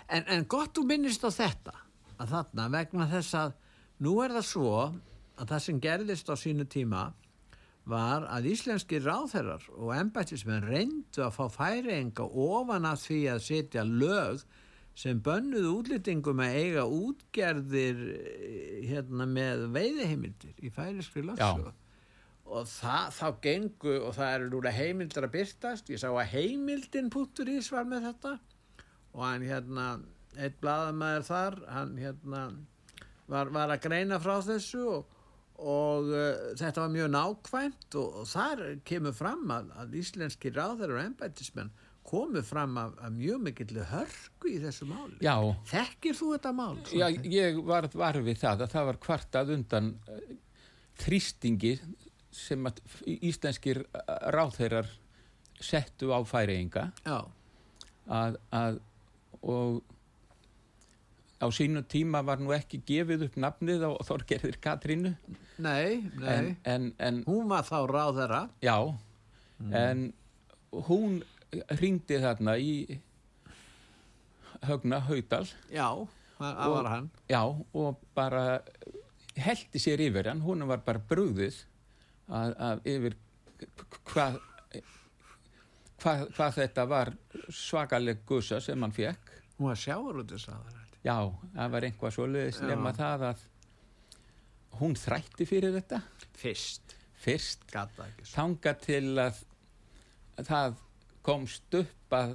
[0.10, 1.74] en, en gott þú minnist á þetta,
[2.22, 3.58] að þarna vegna þess að
[4.04, 7.04] nú er það svo að það sem gerðist á sínu tíma
[7.90, 13.84] var að íslenski ráðherrar og embættismenn reyndu að fá færienga ofan að því að setja
[13.88, 14.44] lög
[14.96, 21.74] sem bönnuðu útlýtingum að eiga útgerðir eh, hérna með veiðiheimildir í færiskri lögsögu.
[22.54, 27.10] Og það, þá gengu og það eru núna heimildir að byrtast ég sá að heimildin
[27.14, 28.36] púttur ís var með þetta.
[29.14, 29.88] Og hann hérna
[30.38, 32.44] eitt blaðamæður þar hann hérna
[33.30, 35.18] var, var að greina frá þessu og,
[35.64, 40.96] og uh, þetta var mjög nákvæmt og, og þar kemur fram að, að íslenski ráðar
[40.96, 45.16] og embættismenn komu fram af, af mjög mikillu hörku í þessu máli.
[45.24, 45.38] já,
[45.72, 46.82] Þekkir þú þetta mál?
[46.92, 50.26] já ég var var við það að það var kvartað undan uh,
[51.04, 51.78] þrýstingi
[52.34, 53.84] sem að íslenskir
[54.34, 54.90] ráðherrar
[55.64, 56.88] settu á færiðinga
[58.10, 58.80] að, að
[59.44, 59.82] og
[61.44, 65.12] á sínu tíma var nú ekki gefið upp nafnið á Þorgerðir Katrínu
[65.60, 66.30] nei, nei.
[66.34, 68.42] en, en, en Hún var þá ráðherra.
[68.64, 68.78] já
[69.72, 70.14] en
[70.88, 71.20] hún
[71.80, 73.00] ringdi þarna í
[74.64, 75.90] Högna Haudal Já,
[76.40, 77.10] það það var hann.
[77.30, 78.44] já og bara
[79.36, 81.60] heldi sér yfir hann, hún var bara brugðið
[82.30, 83.18] að, að yfir
[84.12, 84.40] hvað
[86.04, 87.14] hva, hvað þetta var
[87.54, 90.83] svakaleg gusa sem hann fekk Hún var sjávarútisráðherra.
[91.04, 91.18] Já,
[91.56, 92.68] það var einhvað svo leiðis Já.
[92.72, 93.42] nema það að
[94.80, 96.00] hún þrætti fyrir þetta
[96.40, 96.96] Fyrst.
[97.24, 97.66] fyrst
[98.32, 99.42] þanga til að,
[100.40, 100.78] að það
[101.24, 102.34] komst upp að,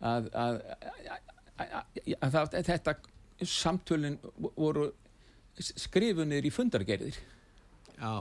[0.00, 0.60] að, að,
[2.20, 2.96] að, þetta
[3.44, 4.20] samtölin
[4.56, 4.90] voru
[5.56, 7.16] skrifunir í fundargerðir
[7.96, 8.12] Já.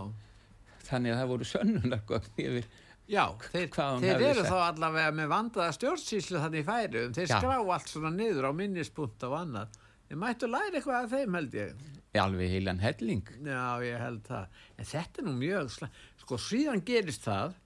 [0.87, 2.67] þannig að það voru sönnunargögn yfir
[3.05, 3.67] Já, þeir,
[4.01, 4.49] þeir eru sagt.
[4.49, 7.11] þá allavega með vandaða stjórnsýslu þannig í færium.
[7.13, 7.35] Þeir Já.
[7.37, 9.77] skrá allt svona niður á minnispunkt og annað.
[10.09, 11.85] Þeir mættu læra eitthvað af þeim held ég.
[12.15, 14.59] alveg heilan helling Já, ég held það.
[14.77, 15.87] En þetta er nú mjög slæ...
[16.23, 17.57] Sko, síðan gerist það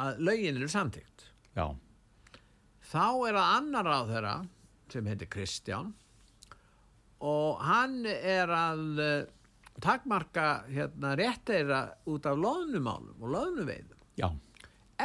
[0.00, 1.26] að lögin eru samtíkt.
[1.56, 1.66] Já,
[2.90, 4.34] Þá er það annar á þeirra
[4.90, 5.92] sem heitir Kristján
[7.22, 9.28] og hann er að uh,
[9.84, 11.80] takmarka hérna rétteira
[12.10, 13.98] út af loðnumálum og loðnuveiðum.
[14.18, 14.26] já,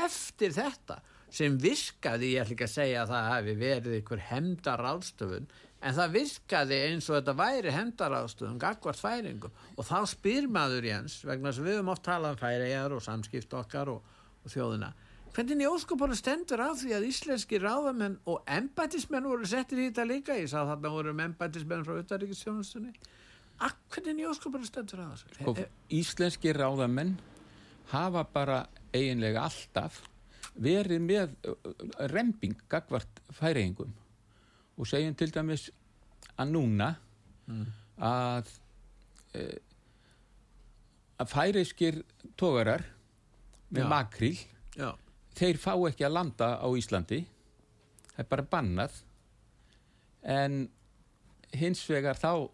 [0.04, 1.00] eftir þetta
[1.36, 5.48] sem virkaði, ég ætla ekki að segja að það hafi verið einhver hemda ráðstöfun
[5.86, 11.18] en það virkaði eins og þetta væri hendaráðstöðum, gagvart færingum og þá spyr maður Jens
[11.28, 14.94] vegna sem við höfum oft talað um færiðar og samskipt okkar og, og þjóðina
[15.36, 20.08] hvernig í óskupánu stendur af því að íslenski ráðamenn og embætismenn voru settir í þetta
[20.08, 22.96] líka, ég sá þarna voru um embætismenn frá utanríkistjónustunni
[23.60, 25.36] hvernig í óskupánu stendur af þessu?
[25.38, 27.18] Sko, íslenski ráðamenn
[27.92, 28.64] hafa bara
[28.96, 30.02] eiginlega alltaf
[30.56, 31.56] verið með uh,
[32.12, 33.92] remping gagvart færeingum
[34.76, 35.70] og segjum til dæmis
[36.40, 36.94] að núna
[37.46, 37.66] Mm.
[38.02, 38.48] að
[39.38, 39.58] uh,
[41.22, 42.00] að færeiskir
[42.42, 42.82] tógarar
[43.70, 44.40] með makríl
[45.38, 47.20] þeir fá ekki að landa á Íslandi.
[48.16, 48.98] Það er bara bannað.
[50.26, 50.58] En
[51.54, 52.50] hins vegar þá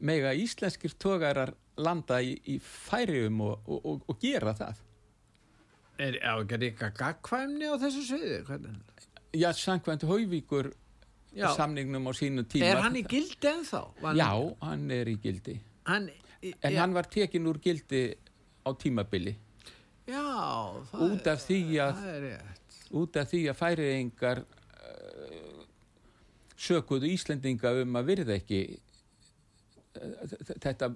[0.00, 4.80] mega íslenskir tógarar landa í, í færium og, og, og, og gera það
[6.02, 8.72] er ekki að ríka gagkvæmni á þessu sviði?
[9.32, 10.72] Já, samkvæmt Hauvíkur
[11.56, 12.66] samningnum á sínu tíma.
[12.68, 13.82] Er hann í gildi ennþá?
[14.18, 15.56] Já, hann er í gildi.
[15.88, 16.10] Hann,
[16.42, 18.02] en já, hann var tekin úr gildi
[18.62, 19.36] á tímabili.
[20.06, 20.22] Já,
[20.90, 22.76] það út af því að það er rétt.
[23.00, 25.62] út af því að færiðingar uh,
[26.58, 28.60] sökuðu Íslendinga um að virða ekki
[29.96, 30.90] uh, þetta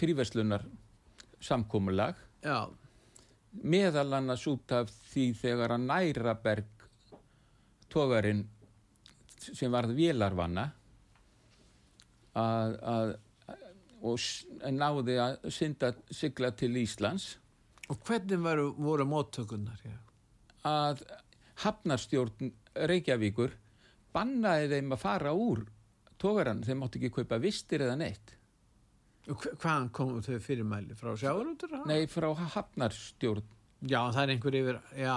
[0.00, 0.64] fríverslunar
[1.44, 2.64] samkómulag já,
[3.62, 6.86] meðal annars út af því þegar að Næraberg
[7.92, 8.44] tógarinn
[9.46, 10.66] sem varð vélarvanna
[12.36, 13.14] að, að
[14.06, 14.20] og
[14.76, 17.36] náði að synda sigla til Íslands
[17.90, 20.02] og hvernig voru, voru móttökunar hér?
[20.66, 21.02] að
[21.62, 22.52] hafnarstjórn
[22.90, 23.54] Reykjavíkur
[24.14, 25.62] bannaði þeim að fara úr
[26.20, 28.34] tógarann, þeim mátti ekki kaupa vistir eða neitt.
[29.26, 30.94] Hvaðan komu þau fyrirmæli?
[30.98, 31.72] Frá sjávarútur?
[31.88, 33.42] Nei, frá hafnarstjórn.
[33.86, 35.16] Já, það er einhver yfir, já,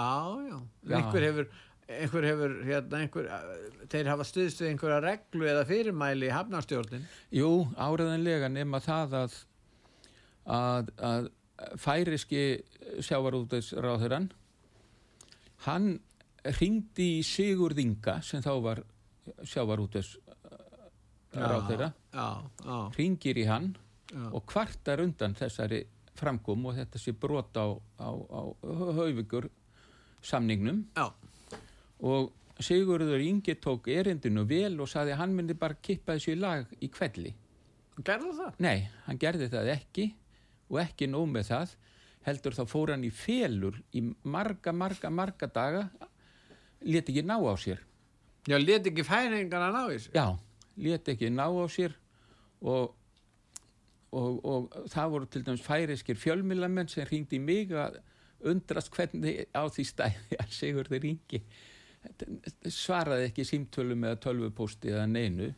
[0.50, 0.56] já,
[0.90, 0.96] Já.
[0.98, 1.46] einhver hefur,
[1.88, 3.28] einhver hefur, hérna, einhver,
[3.90, 7.06] þeir hafa stuðst við einhverja reglu eða fyrirmæli í hafnarstjórnin.
[7.34, 9.38] Jú, áraðanlega nema það að,
[10.58, 11.30] að, að
[11.80, 12.42] færiski
[13.06, 14.28] sjávarútveitsráðurann,
[15.66, 15.90] hann
[16.60, 18.82] ringdi í Sigurð Inga sem þá var
[22.64, 23.72] já, ringir í hann
[24.10, 25.84] já, og kvartar undan þessari
[26.20, 28.42] framkom og þetta sé brot á, á, á
[28.98, 29.48] haufikur
[30.22, 31.08] samningnum já,
[32.02, 36.40] og Sigurður Ingi tók erindinu vel og saði að hann myndi bara kippa þessu í
[36.40, 37.32] lag í kvelli.
[38.04, 38.58] gerðu það?
[38.60, 40.04] Nei, hann gerði það ekki
[40.68, 41.72] og ekki nóg með það
[42.28, 45.86] heldur þá fór hann í felur í marga, marga, marga daga
[46.84, 47.80] leti ekki ná á sér.
[48.48, 50.12] Já, let ekki færingarna ná í sig?
[50.16, 50.36] Já,
[50.76, 51.96] leti ekki ná á sér
[52.60, 52.92] og,
[54.12, 58.00] og, og það voru til dæmis færiskir fjölmilamenn sem ringdi í mig að
[58.50, 61.42] undrast hvernig á því stæði að Sigurður Ingi
[62.72, 65.50] svaraði ekki símtölum eða tölvupósti eða neinu.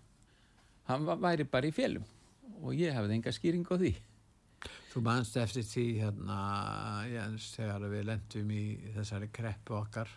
[0.89, 2.03] Hann va- væri bara í félum
[2.63, 3.93] og ég hafði enga skýring á því.
[4.93, 6.39] Þú manst eftir því hérna,
[7.09, 8.65] Jens, þegar við lendum í
[8.97, 10.11] þessari kreppu okkar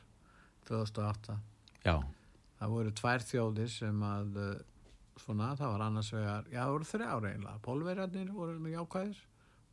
[0.67, 1.37] 2008.
[1.85, 2.01] Já,
[2.59, 4.37] Það voru tvær þjóðir sem að,
[5.21, 7.61] svona, það var annars vegar, já, það voru þrjár eiginlega.
[7.65, 9.21] Pólverjarnir voru mjög ákvæðir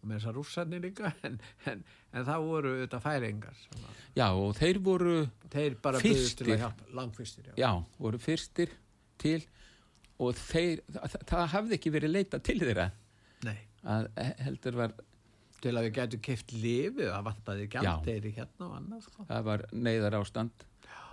[0.02, 3.64] og með þessar rússarnir líka, en, en, en það voru auðvitað færingar.
[3.78, 5.16] Að, já og þeir voru
[5.52, 7.54] þeir bara byggðust til að hjálpa, langfyrstir, já.
[7.62, 7.70] já,
[8.02, 8.74] voru fyrstir
[9.22, 9.38] til
[10.22, 12.90] og þeir, það, það hafði ekki verið leita til þeirra
[13.46, 13.56] Nei,
[13.90, 14.08] að
[14.44, 14.94] heldur var
[15.62, 19.26] til að við getum kipt lifið, það vantaði gjaldeyri hérna og annað, sko.
[19.28, 20.66] það var neyðar ástand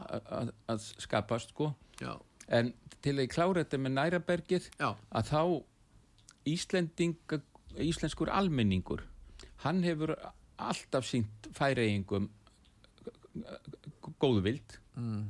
[0.10, 2.14] að, að skapast sko Já,
[2.50, 5.42] en til að ég klára þetta með nærabergið já, að þá
[7.80, 9.04] íslenskur almenningur
[9.64, 10.16] hann hefur
[10.60, 12.30] alltaf sínt færeigingum
[14.20, 15.24] góðvild mm,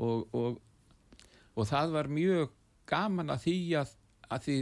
[0.00, 0.60] og, og,
[1.56, 2.52] og það var mjög
[2.90, 3.92] gaman að því að,
[4.30, 4.56] að því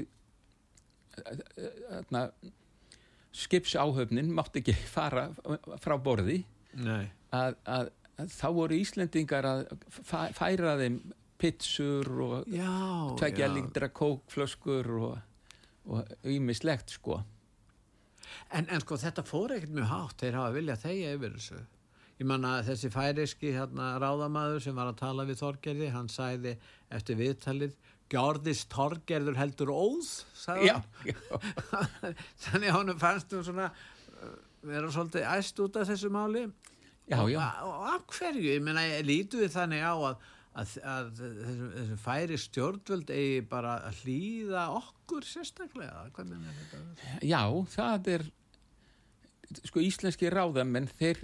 [1.18, 2.32] að,
[3.38, 5.28] skipsáhöfnin mátti ekki fara
[5.82, 6.40] frá borði.
[7.34, 9.60] Að, að, að þá voru Íslendingar að
[9.94, 10.96] fæ- færa þeim
[11.38, 12.52] pitsur og
[13.18, 15.18] tvekja líktra kókflöskur og,
[16.26, 17.22] ýmislegt sko
[18.52, 21.60] En, en sko þetta fór ekkert mjög hátt, þeir hafa viljað þegja yfir þessu.
[22.18, 26.56] Ég manna þessi færiski hérna, ráðamaður sem var að tala við Þorgerði, hann sæði
[26.94, 27.76] eftir viðtalið,
[28.08, 30.86] Gjörðist Þorgerður heldur óð, sagði hann.
[32.46, 34.32] Þannig að honum fannst hún svona uh,
[34.64, 36.46] vera svolítið æst út af þessu máli.
[37.06, 37.42] já, já.
[37.68, 40.26] Og, af hverju, ég meina, lítu við þannig á að,
[40.58, 46.04] að, að þessu, þessu færi stjórnvöld eigi bara að hlýða okkur sérstaklega.
[47.24, 47.42] Já
[47.74, 48.28] það er
[49.64, 51.22] sko íslenski ráðamenn þeir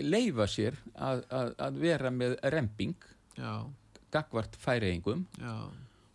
[0.00, 2.96] leifa sér að, að, að vera með remping
[3.34, 3.66] Já,
[4.14, 5.54] gagvart færeingum já,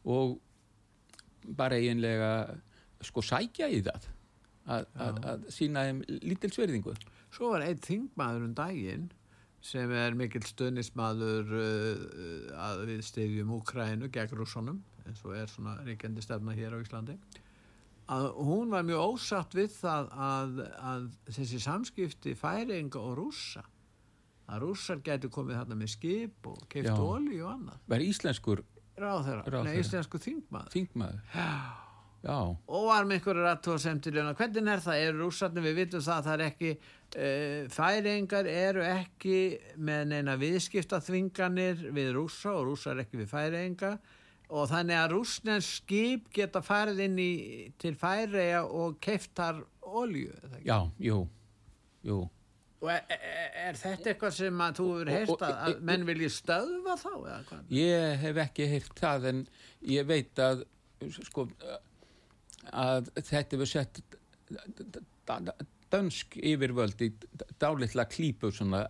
[0.07, 0.38] og,
[1.57, 2.31] bara eiginlega
[3.03, 4.07] sko sækja í það
[4.69, 6.95] að, að, að sína þeim lítil sverðingu
[7.29, 9.07] Svo var einn þingmaður um daginn
[9.61, 12.03] sem er mikill stöðnismadur uh,
[12.69, 17.15] að við stiðjum Úkrænu gegn rússonum eins og er svona ríkjandi stefna hér á Íslandi.
[18.09, 23.65] Að hún var mjög ósatt við það að, að þessi samskipti færinga og rússa
[24.49, 26.95] að rússar getur komið þarna með skip og keift Já.
[26.97, 27.83] olíu og annað.
[27.91, 28.63] Var íslenskur
[28.99, 29.61] ráðherra, Ráðherra.
[29.67, 30.71] nei, íslensku þingmaður.
[30.73, 31.19] Þingmaður.
[31.35, 31.51] Já,
[32.67, 36.34] og var með einhverju rattóðsemtir hvernig er það, eru rússarnir, við vitum það að það
[36.34, 39.38] er ekki uh, færingar eru ekki
[39.77, 43.93] með neina viðskiptaþvinganir við rússa og rússar ekki við færinga
[44.49, 47.32] og þannig að rússnens skip geta farið inn í,
[47.79, 51.23] til færeja og keiftar olju er já, jú,
[52.05, 52.25] jú.
[52.79, 56.29] Og er, er, er þetta eitthvað sem að þú hefur heyrt að, að menn vilji
[56.32, 57.12] stöðva þá?
[57.75, 59.41] Ég hef ekki heyrt það en
[59.91, 60.63] ég veit að
[61.27, 61.47] sko
[62.71, 64.01] að þetta hefur sett
[65.89, 67.12] dönsk yfirvöld í
[67.62, 68.84] dálitla klípu svona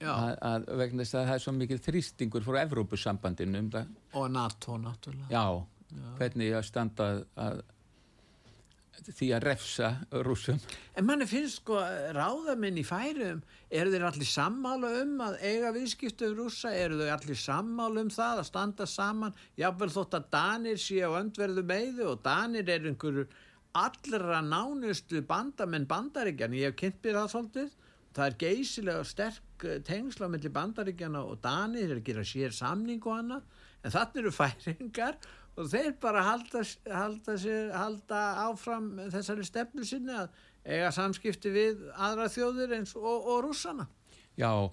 [0.00, 3.68] Já, að, að vegna þess að það er svo mikið þrýstingur frá Evrópusambandinu um
[4.16, 5.28] og NATO náttúrulega.
[5.28, 5.44] Já,
[6.16, 7.60] hvernig að standa að
[9.10, 9.90] því að refsa
[10.26, 10.58] rúsum
[10.98, 11.78] En manni finnst sko
[12.16, 17.14] ráðamenn í færum, eru þeir allir sammála um að eiga viðskiptu við rússa, eru þeir
[17.14, 22.10] allir sammála um það að standa saman, jáfnvel þótt að Danir sé á öndverðu meiðu
[22.10, 23.26] og Danir eru einhverju
[23.80, 27.74] allra nánustu bandamenn bandaríkjan, ég hef kynnt mér það svolítið,
[28.16, 32.54] það er geysilega sterk eh, tengsl á milli bandaríkjana og Danir er að gera sér
[32.54, 33.46] samning og annað,
[33.84, 40.14] en þannig eru færingar og þeir bara halda, halda, sér, halda áfram þessari stefnu sinni
[40.16, 40.30] að
[40.64, 43.88] eiga samskipti við aðra þjóðir eins og, og rússana.
[44.38, 44.70] Já,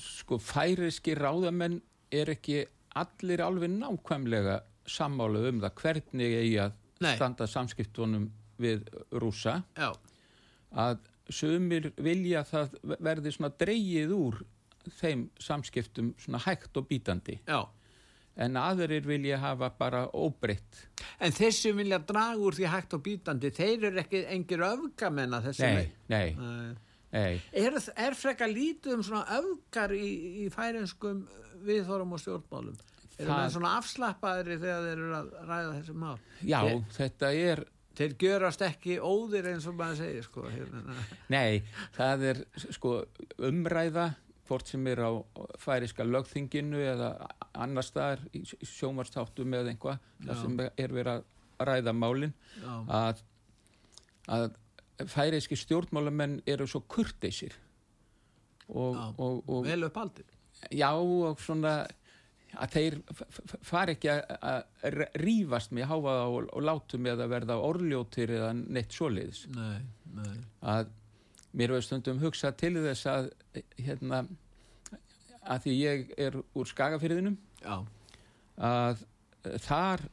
[0.00, 1.80] sko færiski ráðamenn
[2.14, 2.62] er ekki
[2.96, 7.14] allir alveg nákvæmlega sammála um það hvernig eigi að Nei.
[7.18, 8.30] standa samskiptunum
[8.62, 8.86] við
[9.20, 9.90] rúsa Já,
[10.72, 12.76] að sumir vilja að það
[13.08, 14.38] verði svona dreigið úr
[14.96, 17.66] þeim samskiptum svona hægt og bítandi já.
[18.36, 20.82] En aðrir vilja hafa bara óbreytt
[21.20, 25.32] En þeir sem vilja draga úr því hægt og bítandi, þeir eru ekki engir öfgamenn
[25.38, 25.94] að þessu Nei, leið.
[26.08, 26.74] nei,
[27.16, 27.40] Nei.
[27.56, 30.08] Er, er frekar lítið um svona öfgar í,
[30.44, 31.22] í færinskum
[31.64, 32.76] viðþórum og stjórnmálum?
[33.16, 36.18] Það- menn svona afslappaðri þegar þeir eru að ræða þessi mál?
[36.44, 37.64] Já, Ég- þetta er
[37.96, 40.42] Þeir gjörast ekki óðir eins og maður segir, sko.
[40.52, 40.96] Hérna.
[41.32, 41.62] Nei,
[41.96, 42.40] það er
[42.74, 42.90] sko
[43.40, 44.10] umræða
[44.48, 45.10] hvort sem er á
[45.62, 47.10] færiska lögþinginu eða
[47.54, 52.32] annar staðar í sjómarstáttum eða einhvað þar sem er verið að ræða málin
[52.92, 53.22] að,
[54.28, 54.48] að
[55.12, 57.54] færiski stjórnmálamenn eru svo kurteisir.
[58.68, 60.26] Og, og, og vel upp aldrei.
[60.74, 61.76] já og svona
[62.56, 67.32] að þeir f- f- fari ekki að- rífast með háfaða og, og látu með að
[67.34, 69.44] verða orðljótir eða neitt svoleiðis.
[69.54, 69.82] Nei,
[70.16, 70.32] nei.
[70.62, 70.88] að
[71.56, 73.30] mér hefur stundum hugsað til þess að
[73.80, 74.22] hérna
[75.46, 77.76] að því ég er úr skagafyrðinum Já,
[78.56, 79.04] að
[79.46, 80.06] eh, þar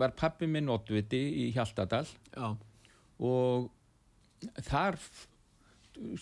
[0.00, 2.54] var pappi minn oddviti í Hjaltadal já,
[3.20, 3.70] og
[4.68, 4.98] þar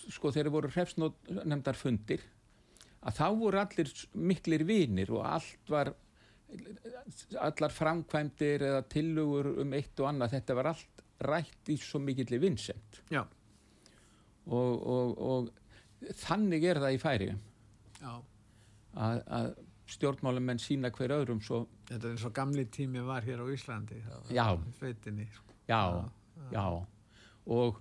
[0.08, 2.24] sko þeir voru hrefsnefndar fundir
[3.06, 5.92] að þá voru allir miklir vinir og allt var
[7.44, 12.40] allar framkvæmdir eða tillugur um eitt og annað þetta var allt rætt í svo mikilli
[12.40, 13.22] vinsend já,
[14.48, 17.28] og, og, og þannig er það í færi
[18.00, 18.12] já.
[18.94, 19.48] að, að
[19.88, 24.02] stjórnmálamenn sína hver öðrum svo, Þetta er eins og gamli tími var hér á Íslandi.
[24.36, 24.46] Já.
[24.60, 25.24] í Sveitinni.
[25.32, 25.54] sko.
[25.68, 25.82] já,
[26.52, 26.64] já
[27.48, 27.78] og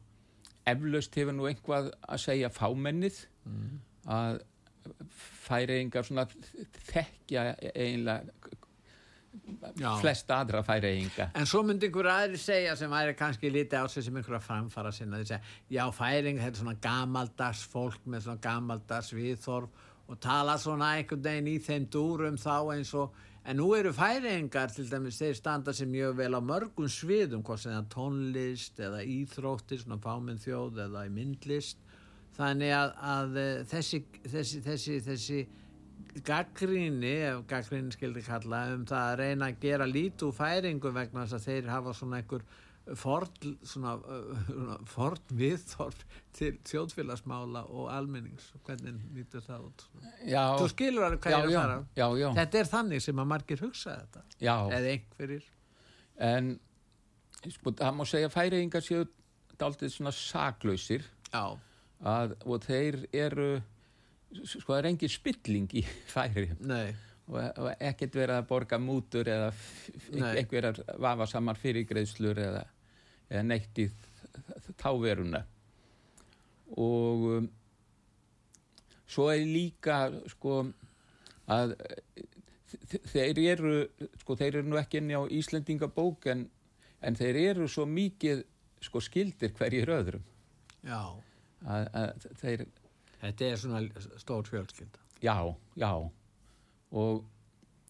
[0.68, 3.78] eflaust hefur nú einhvað að segja fámennið Mm.
[4.12, 4.42] að
[5.48, 6.26] færiðingar svona
[6.90, 7.44] þekkja
[7.76, 8.57] eiginlega
[9.78, 9.90] Já.
[10.02, 14.06] flest aðra færiðinga En svo myndi einhver aðri segja sem væri kannski lítið á sig
[14.06, 15.20] sem einhverja framfara sinna.
[15.22, 15.42] Því segja,
[15.78, 21.24] já færing þetta er svona gamaldags fólk með svona gamaldags viðþorf og tala svona einhvern
[21.24, 23.16] veginn í þeim dúrum þá eins og
[23.48, 27.64] en nú eru færingar til dæmis þeir standa sér mjög vel á mörgum sviðum hvort
[27.64, 31.80] sem það tónlist eða íþróttir svona fáminn þjóð eða í myndlist.
[32.38, 35.40] Þannig að, að eh, þessi, þessi, þessi, þessi
[36.28, 41.38] gaggríni, ef gaggríni skildi kalla um það að reyna að gera úr færingu vegna þess
[41.38, 42.46] að þeir hafa svona einhver
[42.96, 46.04] ford, svona, uh, ford viðþorf
[46.38, 48.52] til þjóðfélagsmála og almennings.
[48.68, 49.86] Hvernig lítur það út?
[50.24, 52.32] Já, þú skilur alveg hvað ég er að fara.
[52.40, 54.26] Þetta er þannig sem að margir hugsa þetta.
[54.40, 54.56] Já.
[54.78, 55.48] eða einhverjir.
[56.28, 56.52] En
[57.44, 59.08] sko, það má segja að færiðingar séu
[59.60, 61.08] daldið svona saklausir.
[61.34, 61.58] Já,
[62.08, 63.50] að, og þeir eru
[64.44, 66.90] sko það er engin spilling í færi nei,
[67.28, 70.34] og, og ekkert verið að borga mútur eða f- Nei.
[70.42, 72.66] einhverjar vafa saman fyrirgreiðslur eða,
[73.30, 73.88] eða neitt í
[74.78, 75.40] táveruna.
[76.78, 77.48] Og um,
[79.08, 80.60] svo er líka sko
[81.48, 81.74] að
[83.08, 83.74] þeir eru
[84.20, 86.46] sko þeir eru nú ekki inn á Íslendingabók en,
[87.02, 88.44] en þeir eru svo mikið
[88.84, 90.26] sko skildir hverjir öðrum.
[90.86, 91.00] Já,
[91.66, 92.66] að, að þeir
[93.24, 95.04] þetta er svona stór fjölskylda.
[95.24, 95.38] Já,
[95.76, 97.24] já og,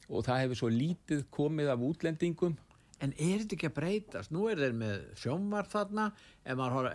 [0.07, 2.55] og það hefur svo lítið komið af útlendingum
[2.97, 4.31] En er þetta ekki að breytast?
[4.33, 6.05] Nú er þeir með sjónvarp þarna,
[6.41, 6.87] ef maður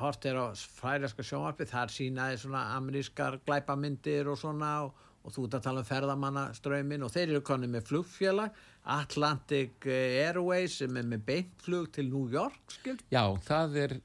[0.00, 0.44] hort er á
[0.78, 5.82] fræðarska sjónvarpi, þar sínaði svona amerískar glæpamyndir og svona og, og þú ert að tala
[5.84, 8.56] um ferðamannaströymin og þeir eru konið með flugfélag,
[8.94, 13.04] Atlantic Airways sem er með beintflug til New York, skild.
[13.12, 13.96] Já, það er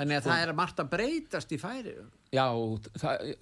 [0.00, 1.92] Þannig að það er margt að breytast í færi.
[2.32, 2.46] Já,
[3.02, 3.32] það,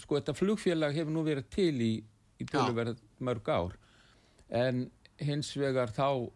[0.00, 1.92] sko þetta flugfélag hefur nú verið til í,
[2.40, 3.74] í tölverð mörg ár.
[4.48, 4.86] En
[5.20, 6.30] hins vegar þá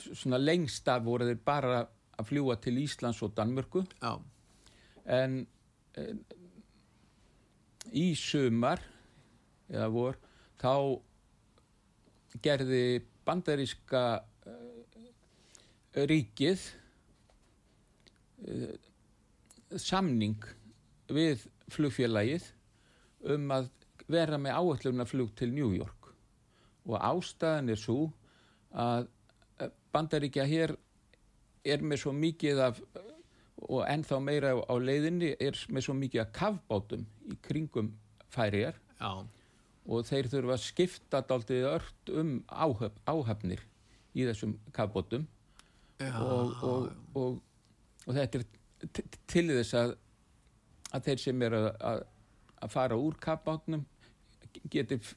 [0.00, 1.82] svona lengst af voru þeir bara
[2.16, 3.84] að fljúa til Íslands og Danmörku.
[4.00, 4.16] Já,
[5.10, 5.42] en
[5.98, 6.06] e,
[7.92, 8.82] í sumar
[9.68, 10.18] eða vor
[10.60, 10.74] þá
[12.44, 12.84] gerði
[13.26, 14.04] bandaríska
[14.46, 14.56] e,
[16.08, 16.68] ríkið
[18.46, 18.70] e,
[19.76, 20.44] samning
[21.10, 22.46] við flugfélagið
[23.34, 23.70] um að
[24.10, 26.10] vera með áætlunarflug til New York.
[26.88, 28.10] Og ástæðan er svo
[28.70, 29.08] að
[29.92, 30.74] bandaríkja hér
[31.66, 32.80] er með svo mikið af
[33.68, 37.90] og ennþá meira á leiðinni er með svo mikið af kafbátum í kringum
[38.32, 43.62] færiðar og þeir þurfa að skipta daldið ört um áhöf, áhafnir
[44.16, 45.26] í þessum kafbátum.
[46.00, 46.16] Já.
[46.16, 46.84] og, og,
[47.14, 47.40] og,
[48.10, 48.46] og þetta er
[49.30, 49.94] til þess að,
[50.96, 52.02] að þeir sem eru að,
[52.60, 53.86] að, fara úr kafbátnum
[54.72, 55.14] geti f-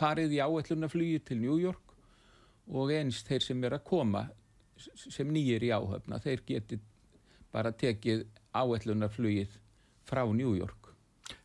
[0.00, 1.92] farið í áætlunaflugi til New York
[2.70, 4.24] og eins þeir sem eru að koma
[4.96, 6.78] sem nýjir í áhöfna þeir geti
[7.52, 8.22] bara tekið
[8.56, 9.58] áætlunarflugið
[10.08, 10.76] frá New York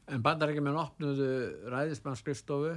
[0.05, 1.27] En bandarækjumenn opnuðu
[1.73, 2.75] ræðismannskrifstofu,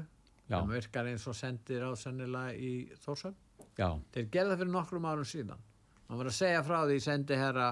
[0.49, 0.55] Já.
[0.63, 2.71] sem virkar eins og sendir á sennilega í
[3.05, 3.35] Þórsöld.
[3.77, 5.61] Já, Þeir gerða fyrir nokkrum árum síðan.
[6.09, 7.67] Man var að segja frá því sendi herra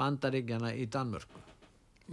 [0.00, 1.42] bandaríkjana í Danmörku.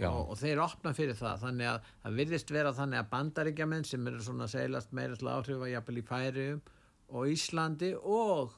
[0.00, 1.42] Og, og þeir opna fyrir það.
[1.42, 5.68] Þannig að það virðist vera þannig að bandaríkjamenn sem eru svona seilast meira til áhrifa
[5.68, 6.62] jafnvel í Færium
[7.12, 8.54] og Íslandi og,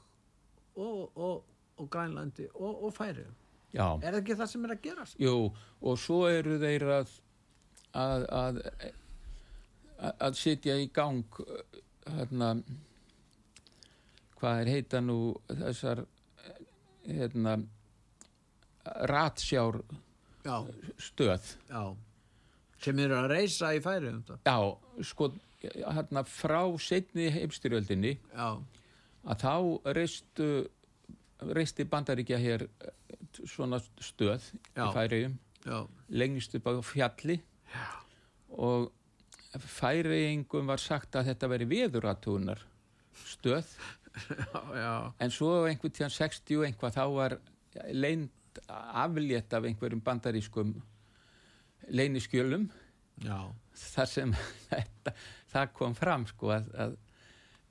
[0.79, 1.43] og, og,
[1.81, 3.35] og Grænlandi og, og Færium.
[3.75, 5.19] já Er það ekki það sem er að gerast?
[5.19, 5.37] Jú,
[5.83, 7.21] og svo eru þeir að
[7.95, 8.59] að, að,
[9.99, 11.23] að, að sitja í gang
[12.05, 12.51] hérna
[14.39, 15.19] hvað er heita nú
[15.49, 16.05] þessar
[17.07, 17.59] hérna
[19.11, 19.81] ratsjár
[20.45, 20.59] Já,
[21.01, 21.85] stöð já.
[22.85, 24.19] Sem eru að reysa í Færium.
[24.29, 24.35] þá.
[24.45, 24.59] já,
[25.09, 25.31] sko
[25.73, 28.19] hérna frá setni heimstyrjöldinni
[29.25, 29.55] að þá
[29.97, 30.49] reistu
[31.41, 32.93] reisti bandaríkja hér eh,
[33.49, 35.39] svona stöð í færiðum
[36.13, 37.39] lengst upp á fjalli
[38.55, 38.91] og
[39.59, 42.61] færiðingum var sagt að þetta veri veðuratúnar
[43.25, 43.65] stöð
[44.53, 44.93] já, já.
[45.25, 47.39] en svo einhvern tíðan 60 og einhvað þá var
[48.55, 50.75] leint aflétt af einhverjum bandarískum
[51.89, 52.71] leyniskjölum
[53.23, 53.55] já.
[53.75, 54.35] þar sem
[54.71, 55.15] þetta,
[55.49, 56.97] það kom fram sko að, að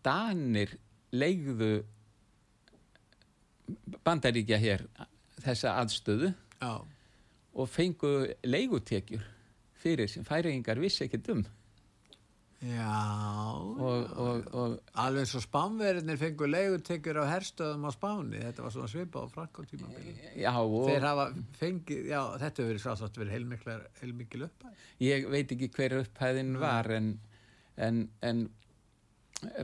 [0.03, 0.77] Danir
[1.11, 1.86] leigðu
[4.03, 4.86] bandaríkja hér
[5.39, 6.86] þessa aðstöðu já.
[7.53, 9.23] og fengu leigutekjur
[9.75, 11.45] fyrir sem færingar vissi ekkert um
[12.64, 18.72] Já, og, og, og alveg svo spánverðinir fengu leigutekjur á herstöðum á Spáni, þetta var
[18.76, 20.14] svona svipað á Franko tímabili.
[20.39, 21.26] já og Þeir hafa
[21.59, 24.88] fengið, já, þetta hefur svolítið verið heilmikil, heilmikil uppæð.
[25.03, 27.11] ég veit ekki hver upphæðin var en,
[27.76, 28.45] en, en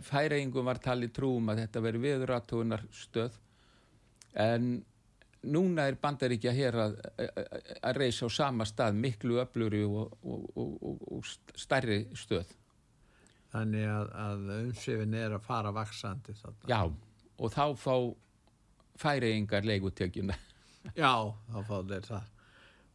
[0.03, 3.39] færingum var talið trúum að þetta veri viðratunar stöð
[4.35, 4.71] en
[5.47, 10.73] núna er bandaríkja hér að, að, reysa á sama stað miklu öfluri og, og, og,
[10.83, 12.57] og, og stærri stöð
[13.49, 16.67] Þannig að, að umsifin er að fara vaksandi þarna.
[16.69, 16.81] já
[17.39, 17.95] og þá fá
[18.99, 20.35] færingar leigutekjuna
[20.99, 21.13] Já,
[21.51, 22.27] þá fá þeir það.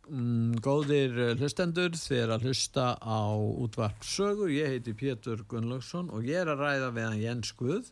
[0.05, 4.48] Mm, góðir eh, hlustendur, er að hlusta á útvarp sögu.
[4.52, 7.90] Ég heiti Pétur Gunnlaugsson og ég er að ræða við hann Jens Guð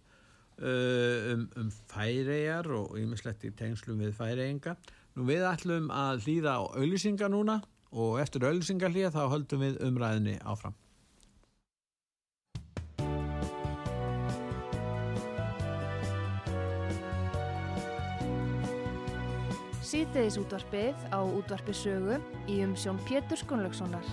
[0.61, 4.77] uh, um, um færegar og ymislegt í tengslum við færeinga.
[5.17, 7.61] Nú við ætlum að hlýða á auðlýsingar núna
[7.93, 10.77] og eftir auðlýsingar hlýða þá höldum við umræðinni áfram.
[19.93, 22.15] Síðdeðis útvarpið á útvarpi sögu
[22.49, 24.07] í umsjón Pétur Skunlökssonar.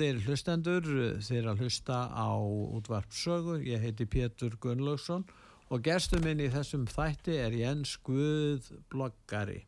[0.00, 0.86] Góðir hlustendur,
[1.20, 3.58] þeir að hlusta á útvarp sögu.
[3.68, 5.26] Ég heiti Pétur Gunnlaugsson
[5.68, 9.58] og gestur minn í þessum þætti er Jens Guð bloggari.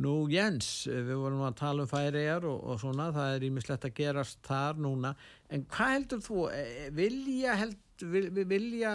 [0.00, 3.94] Nú Jens, við vorum að tala um færiðar og, og svona, það er ímislegt að
[4.00, 5.12] gerast þar núna.
[5.52, 8.94] En hvað heldur þú, eh, vilja, held, vil, vilja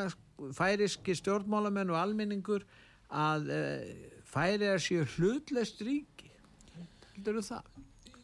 [0.58, 2.66] færiski stjórnmálamenn og almenningur
[3.14, 3.94] að eh,
[4.34, 6.34] færiðar séu hlutleist ríki?
[7.14, 7.76] Heldur þú það?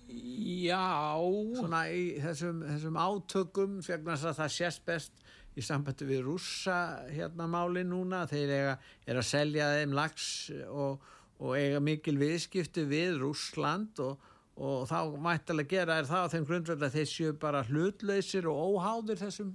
[0.08, 1.16] Já,
[1.58, 5.24] svona í þessum, þessum átökum þess að það sést best
[5.54, 6.78] í sambandi við rússa
[7.08, 8.24] hérna máli núna.
[8.30, 8.78] Þeir eiga,
[9.08, 10.28] er að selja þeim lags
[10.68, 11.04] og,
[11.39, 16.49] og eiga mikil viðskipti við Rússland og, og þá mættilega gera er það á þeim
[16.49, 19.54] grundvöld að þeir séu bara hlutlausir og óháðir þessum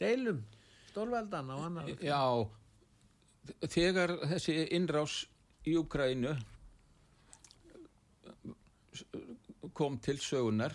[0.00, 0.40] deilum
[0.90, 2.22] stórveldan og annar já,
[3.70, 5.20] þegar þessi innrás
[5.68, 6.34] í Ukrænu
[9.80, 10.74] kom til sögunar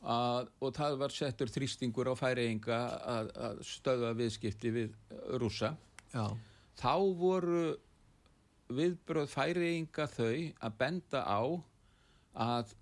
[0.00, 2.78] að, og það var settur þrýstingur á færiðinga
[3.14, 4.94] að, að stöða viðskipti við
[5.42, 5.74] rúsa
[6.14, 6.24] Já,
[6.80, 7.64] þá voru
[8.72, 10.32] viðbröð færiðinga þau
[10.64, 11.42] að benda á
[12.38, 12.72] að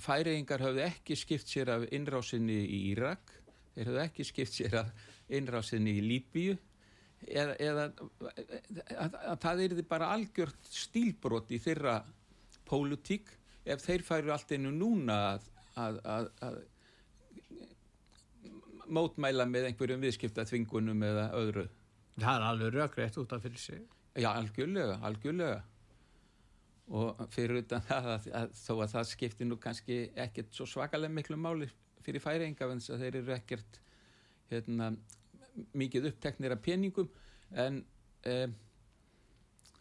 [0.00, 3.34] færiðingar hafði ekki skipt sér af innrásinni í Írak
[3.74, 4.92] þeir hafði ekki skipt sér af
[5.32, 6.56] innrásinni í Líbíu
[7.28, 7.86] eða, eða
[8.96, 12.00] að, að það er bara algjört stílbrot í þeirra
[12.68, 15.48] pólutík ef þeir færu allt einu núna að,
[15.78, 16.60] að, að, að
[18.92, 21.66] mótmæla með einhverjum viðskiptaþvingunum eða öðru.
[22.18, 23.82] það er alveg rökrétt út af fyrir sig
[24.12, 25.62] Já, algjörlega, algjörlega.
[26.92, 31.14] Og fyrir utan það að, að þó að það skiptir nú kannski ekkert svo svakalega
[31.14, 31.70] miklu máli
[32.04, 33.78] fyrir færinga en þess að þeir eru ekkert
[34.50, 34.90] hérna,
[35.78, 37.08] mikið uppteknir af peningum
[37.62, 37.80] en,
[38.28, 38.54] um,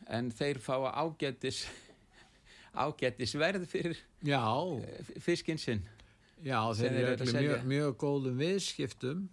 [0.07, 1.65] en þeir fá ágætis
[2.73, 4.41] ágætis verð fyrir Já,
[5.19, 5.83] fiskinn sinn.
[6.41, 9.27] Já, þeir eru mjög, mjög góðum viðskiptum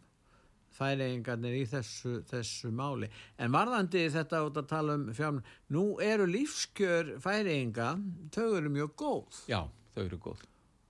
[0.79, 3.09] færingarnir í þessu, þessu máli.
[3.41, 5.41] En varðandi þetta út að tala um fjárn,
[5.75, 7.95] nú eru lífskjör færinga,
[8.35, 9.63] þau eru mjög góð Já,
[9.95, 10.45] þau eru góð.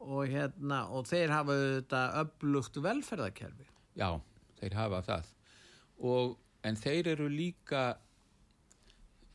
[0.04, 3.70] og, hérna, og þeir hafa þetta öflugt velferðarkerfi.
[3.98, 4.10] Já,
[4.60, 5.32] þeir hafa það.
[6.08, 6.36] Og,
[6.68, 7.86] en þeir eru líka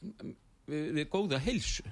[0.03, 1.83] við, við góða heilsu.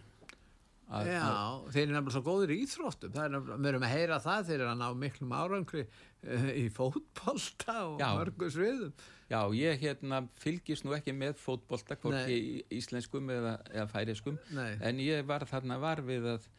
[0.91, 1.27] Að- Já,
[1.71, 4.79] þeir eru nefnilega svo góðir í íþróttum, við erum að heyra það, þeir eru að
[4.81, 8.09] ná miklum árangri uh, í fótbolta og Já.
[8.17, 8.91] mörgu sviðum.
[9.31, 14.73] Já, ég hérna fylgist nú ekki með fótbolta, hvorki í íslenskum eða, eða færiskum, Nei.
[14.83, 16.49] en ég var þarna var við að,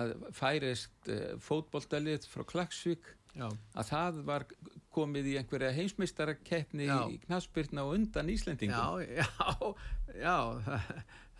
[0.00, 3.46] að færist uh, fótboltalið frá Klagsvík, Já,
[3.78, 4.44] að það var
[4.90, 8.74] komið í einhverja heimsmeistarakeppni í knaspyrna og undan Íslendingum.
[9.06, 9.74] já, já,
[10.18, 10.34] já,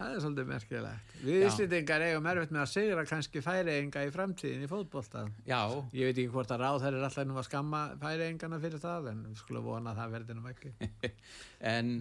[0.01, 1.11] það er svolítið merkilegt.
[1.21, 1.43] Við.
[1.47, 5.25] Íslendingar eigum erfitt með að sigra kannski færiðinga í framtíðin í fótbolta.
[5.49, 5.61] Já,
[5.93, 9.11] Ég veit ekki hvort að ráð þeir eru alltaf nú að skamma færiðingana fyrir það,
[9.13, 10.73] en við skulum vona að það verði nú ekki.
[11.75, 11.93] en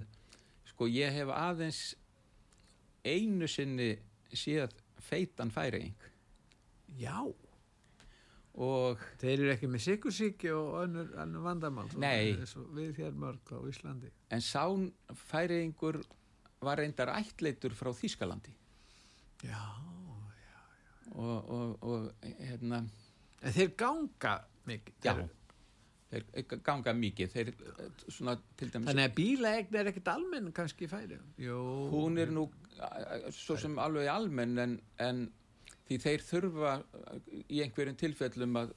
[0.72, 1.82] sko ég hef aðeins
[3.04, 3.92] einu sinni
[4.36, 4.74] séð
[5.10, 5.94] feitan færing
[7.00, 7.22] Já,
[8.60, 11.12] og þeir eru ekki með sikursíki og önnur,
[11.46, 11.86] vandamál.
[12.02, 12.34] Nei.
[12.76, 14.10] Við hér mörg á Íslandi.
[14.34, 14.90] en sán
[15.30, 16.02] færingur
[16.62, 18.52] var reyndar ættleitur frá Þýskalandi
[19.48, 19.62] Já,
[21.16, 22.82] og, og, og hérna
[23.56, 24.34] þeir ganga
[24.68, 24.96] mikið.
[25.06, 25.14] já,
[26.10, 30.52] Þeir- þeir ganga mikið þeir eh, svona til dæmis Þannig að bílaegn er ekkert almenn
[30.58, 31.20] kannski í færi.
[31.38, 31.60] Jú.
[31.94, 32.48] hún er nú
[32.82, 35.24] eh, svo sem alveg almenn en, en
[35.88, 38.74] því þeir þurfa eh, í einhverjum tilfellum að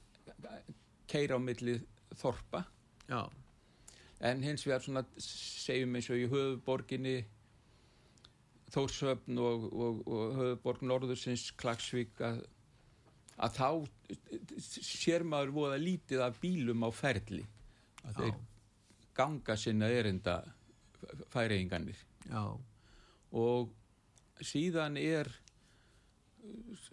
[1.09, 1.79] keira á milli
[2.21, 2.63] þorpa
[3.09, 3.25] Já,
[4.23, 7.17] en hins vegar svona segjum eins og í höfuborginni
[8.73, 12.41] Þórshöfn og, og, og höfuborg Norðursins Klagsvík að,
[13.37, 13.69] að þá
[14.63, 17.43] sér maður voða lítið af bílum á ferli.
[18.03, 18.39] Að þeir
[19.15, 20.39] ganga sinna erinda
[21.33, 22.43] færiðinganir já,
[23.35, 23.73] og
[24.43, 25.29] síðan er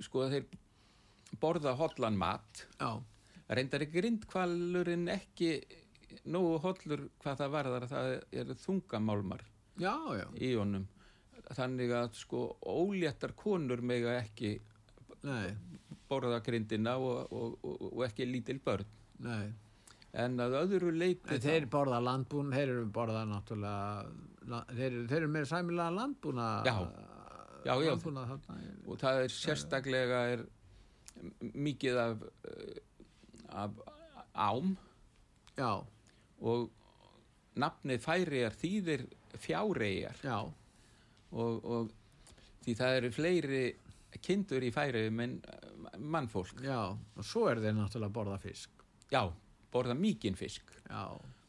[0.02, 2.66] sko að þeir borða hotlan mat.
[2.76, 3.00] Já,
[3.50, 5.54] reyndar ekki grindkvalurinn ekki
[6.30, 8.08] nógu hollur hvað það varðar að það
[8.42, 9.44] er þungamálmar
[9.80, 10.26] já, já.
[10.36, 10.86] í honum
[11.56, 14.56] þannig að sko óléttar konur mega ekki
[15.26, 15.50] Nei,
[16.08, 18.86] borða grindina og, og, og, og ekki lítil börn
[19.20, 19.50] nei.
[20.16, 25.32] en að öðru leiti En þeir borða landbún, þeir eru borða náttúrulega, þeir, þeir eru
[25.34, 26.48] með sæmilega landbúna.
[26.64, 26.76] Já.
[27.60, 27.90] Já, já.
[27.90, 28.58] Landbúna þarna.
[28.86, 30.46] og það er sérstaklega er
[31.52, 32.22] mikið af,
[33.52, 33.82] af
[34.32, 34.76] ám
[35.58, 35.82] Já,
[36.40, 36.70] og
[37.60, 39.02] nafnið færiðar þýðir
[39.42, 40.38] fjáreyjar já,
[41.32, 41.90] og, og
[42.64, 43.62] því það eru fleiri
[44.20, 46.56] kindur í færiðum en eh, mannfólk.
[46.64, 46.80] Já.
[47.16, 48.70] Og svo eru þeir náttúrulega að borða fisk.
[49.12, 49.22] já,
[49.72, 50.72] borða mikinn fisk.
[50.90, 51.04] Já,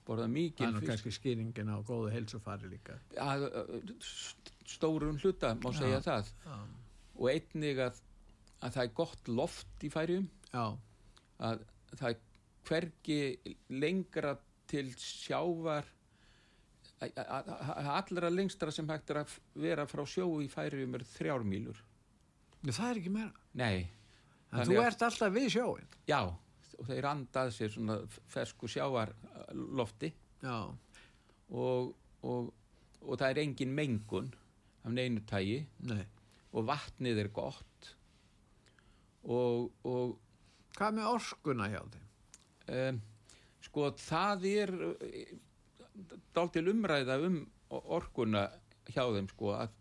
[0.05, 0.91] borða það er mikinn nú fisk.
[0.91, 2.99] kannski skýringin á góðu heilsufari líka.
[3.17, 6.29] að, að, st- stórum hluta má segja það.
[6.45, 6.59] Já,
[7.21, 7.99] og einnig að,
[8.61, 10.65] að það er gott loft í færium já,
[11.41, 11.65] að
[11.97, 12.21] það er
[12.69, 13.19] hvergi
[13.82, 14.36] lengra
[14.71, 15.86] til sjávar
[17.01, 19.33] allra lengstra sem hægt er að
[19.63, 21.79] vera frá sjó í færium er þrjármýlur
[22.61, 23.31] Nei, það er ekki meira.
[23.57, 23.87] nei,
[24.51, 25.87] En þú ert alltaf við sjóin.
[26.07, 26.19] já
[26.81, 27.95] og þeir andað sér svona
[28.29, 30.55] fersku sjávarlofti Já,
[31.53, 31.91] og,
[32.25, 32.47] og,
[33.01, 34.31] og það er engin mengun
[34.83, 36.05] af neinu tægi nei.
[36.53, 37.91] og vatnið er gott
[39.23, 40.17] og, og
[40.77, 42.05] Hvað með orkuna hjá þeim?
[42.71, 43.01] um,
[43.61, 44.71] sko það er
[46.35, 47.37] dáltil umræða um
[47.71, 48.47] orkuna
[48.91, 49.77] hjá þeim sko að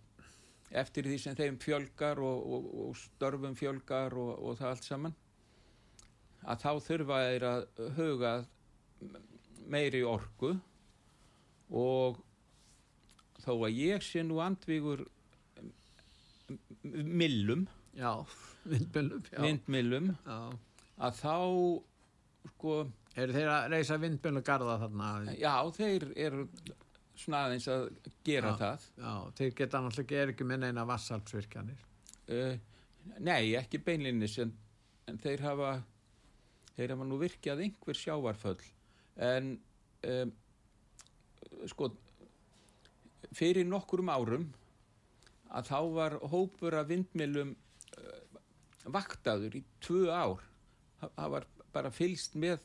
[0.82, 5.16] eftir því sem þeim fjölgar og, og, og störfum fjölgar og, og það allt saman
[6.46, 7.64] að þá þurfa þeir að
[7.98, 8.34] huga
[9.70, 10.54] meiri orku
[11.70, 12.20] og
[13.40, 15.06] þó að ég sé nú andvígur
[16.92, 18.24] millum, Já,
[18.70, 19.22] vindmjölum.
[19.32, 19.42] Já.
[19.42, 20.38] vindmillum Já.
[21.00, 21.36] að þá
[22.54, 22.74] sko
[23.18, 25.10] Eru þeir að reysa vindmjölugarða þarna?
[25.34, 26.44] Já, þeir eru
[27.18, 27.86] svona aðeins að
[28.26, 28.58] gera Já.
[28.60, 28.84] það.
[29.02, 31.80] Já, þeir geta náttúrulega er ekki með neina vassalsvirkjanir.
[32.30, 32.54] Uh,
[33.18, 34.52] nei, ekki beinlinnis, en,
[35.10, 35.72] en þeir hafa,
[36.76, 38.62] þeir hafa nú virkjað einhver sjávarföll.
[39.26, 39.52] En,
[40.06, 40.32] um,
[41.74, 41.90] sko,
[43.36, 44.48] fyrir nokkurum árum
[45.50, 47.56] að þá var hópur af vindmilum
[47.98, 48.40] uh,
[48.94, 50.46] vaktaður í tvö ár.
[51.02, 52.62] Það var bara fylst með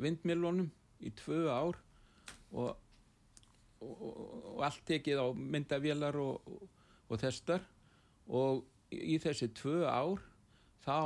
[0.00, 0.70] vindmilunum
[1.04, 1.78] í tvö ár
[2.54, 2.76] og,
[3.80, 6.54] og, og, allt tekið á myndavélar og,
[7.08, 7.64] og, þessar
[8.28, 8.64] og
[8.94, 10.22] í þessi tvö ár
[10.84, 10.98] þá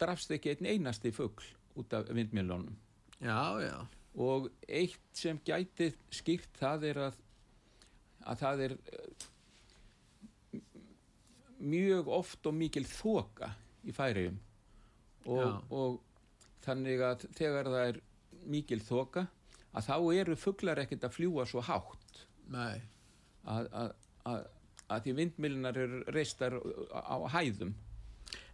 [0.00, 1.46] drafst ekki einn einasti fugl
[1.78, 2.76] út af vindmilunum
[3.18, 3.86] Já, já.
[4.14, 7.16] og eitt sem gæti skýrt það er að,
[8.30, 9.24] að það er eh,
[11.58, 13.50] mjög oft og mikil þoka
[13.82, 14.38] í færiðum
[15.26, 15.98] og, og
[16.64, 18.00] þannig að þegar það er
[18.48, 19.26] mikil þoka
[19.76, 22.80] að þá eru fuglar ekkert að fljúa svo hátt Nei.
[23.44, 23.90] að, að,
[24.32, 24.46] að,
[24.88, 26.56] að því vindmilinar eru reistar
[26.94, 27.74] á hæðum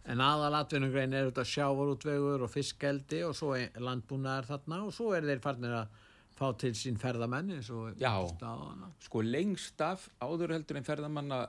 [0.05, 5.25] En aðal atvinnugrein er þetta sjávarútvegur og fiskeldi og svo landbúnaðar þarna og svo er
[5.25, 5.95] þeir farnir að
[6.37, 8.11] fá til sín ferðamenn eins og Já.
[8.35, 8.91] staðana.
[9.01, 11.39] sko lengst af áður heldur en ferðamanna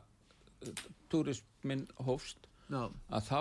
[1.13, 3.41] turismin hófst Já, að þá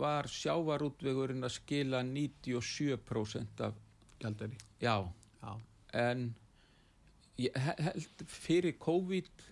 [0.00, 3.74] var sjávarútvegurinn að skila 97% af,
[4.22, 4.56] gældari.
[4.82, 4.96] já,
[5.44, 5.52] Já,
[5.92, 6.30] en
[7.38, 9.44] held fyrir COVID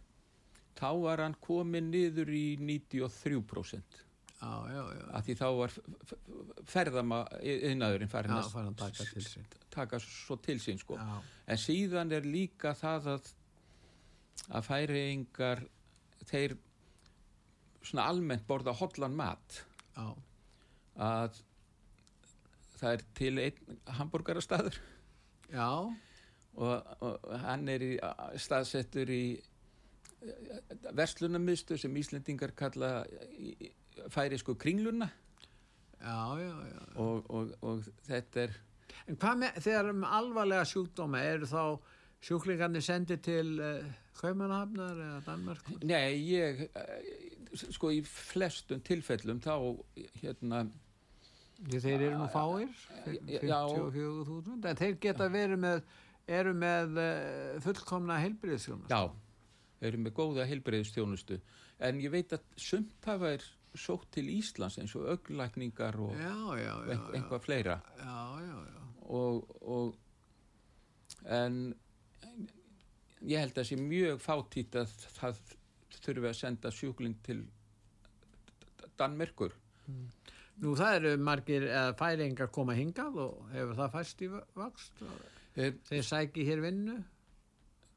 [0.78, 4.00] þá var hann komin niður í 93%
[4.42, 5.04] já, já, já.
[5.14, 5.76] að því þá var
[6.72, 9.06] ferðama innaðurinn farin Já, að taka
[9.72, 10.98] taka svo til sín sko.
[11.46, 13.30] En síðan er líka það að
[14.52, 15.62] að færiðingar
[16.26, 16.56] þeir
[17.82, 19.62] svona almennt borða hollan mat.
[19.94, 20.08] Já,
[21.00, 21.38] að
[22.80, 24.76] það er til einn hambúrgarastaður
[25.52, 25.68] já,
[26.54, 27.92] og, og hann er í,
[28.42, 29.22] staðsettur í
[30.94, 33.02] verslunamistu sem Íslendingar kalla
[33.38, 33.72] í- í-
[34.12, 35.08] færisku kringluna
[36.02, 36.82] já, já, já.
[36.98, 38.60] og, og, og þetta er
[39.08, 41.62] En hvað með, þegar um alvarlega sjúkdóma, eru þá
[42.22, 43.86] sjúklingarnir sendið til uh,
[44.18, 45.70] Kaupmannahafnar eða Danmark?
[45.88, 46.60] Nei, ég
[47.72, 49.54] sko í flestum tilfellum þá
[50.20, 50.60] hérna
[51.70, 52.70] þeir eru nú fáir,
[53.42, 53.62] Já.
[53.66, 55.82] 54.000, en þeir geta verið með,
[56.40, 58.90] eru með uh, fullkomna heilbriðsjónast.
[58.90, 59.12] Já,
[59.82, 61.38] eru með góða heilbreyðustjónustu
[61.82, 63.46] en ég veit að sumt hafa er
[63.78, 68.18] sótt til Íslands eins og öglækningar og Já, já, já, ein, já, einhvað fleira já,
[68.44, 68.82] já, já.
[69.16, 69.96] og, og
[71.24, 71.58] en
[73.22, 75.42] ég held að sé mjög fátítt að það
[76.02, 77.42] þurfi að senda sjúkling til
[79.00, 79.56] Danmerkur
[80.60, 84.28] Nú það eru margir eða færingar koma hingað og hefur það fæst í
[84.58, 85.00] vakst?
[85.02, 86.98] um, Þeir sæki hér vinnu?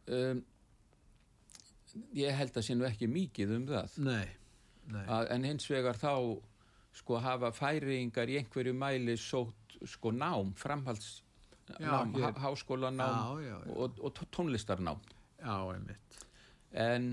[0.08, 0.42] um,
[2.16, 4.26] ég held að sé nú ekki mikið um það Nei,
[4.92, 5.04] nei.
[5.08, 6.12] að, en hins vegar þá
[6.96, 11.22] sko hafa færiðingar í einhverju mæli sótt sko nám, framhalds
[11.82, 12.04] Já,
[12.38, 15.00] háskólanám Já, já, og, og tó- tónlistarnám
[15.42, 16.20] Já, einmitt.
[16.72, 17.08] en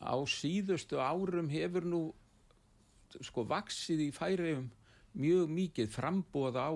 [0.00, 2.02] á síðustu árum hefur nú
[3.22, 4.70] sko vaksið í færiðum
[5.14, 6.68] mjög mikið frambóð á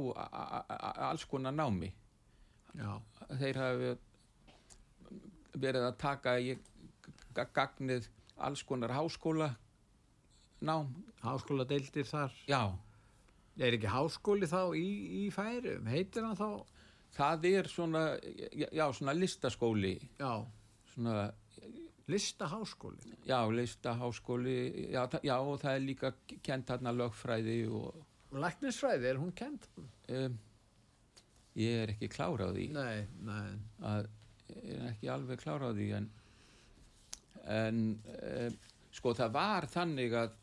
[1.10, 1.92] alls konar námi
[2.78, 3.00] Já,
[3.40, 3.88] þeir hafi
[5.58, 6.52] verið að taka í
[7.34, 8.06] ga- gagnið
[8.38, 9.48] alls konar háskóla
[10.60, 12.32] nám háskóla deildir þar.
[12.48, 12.62] já,
[13.58, 14.86] Er ekki háskóli þá í,
[15.26, 15.86] í færum?
[15.90, 16.64] Heitir hann þá?
[17.16, 18.02] það er svona,
[18.54, 20.44] já, svona listaskóli, Já,
[20.94, 21.32] svona,
[22.08, 23.16] listaháskóli.
[23.26, 24.56] já, listaháskóli,
[24.92, 29.68] já, já, og það er líka kent þarna lögfræði og Og læknisfræði, er hún kent?
[30.08, 30.38] um,
[31.56, 32.66] ég er ekki klára á því.
[32.76, 33.54] Nei, nei.
[33.80, 34.08] að
[34.48, 36.10] ég er ekki alveg klára á því en,
[37.48, 37.80] en
[38.12, 38.50] e,
[38.92, 40.36] sko það var þannig að,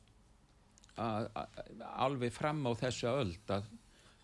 [1.02, 3.70] að, að alveg fram á þessu öld að,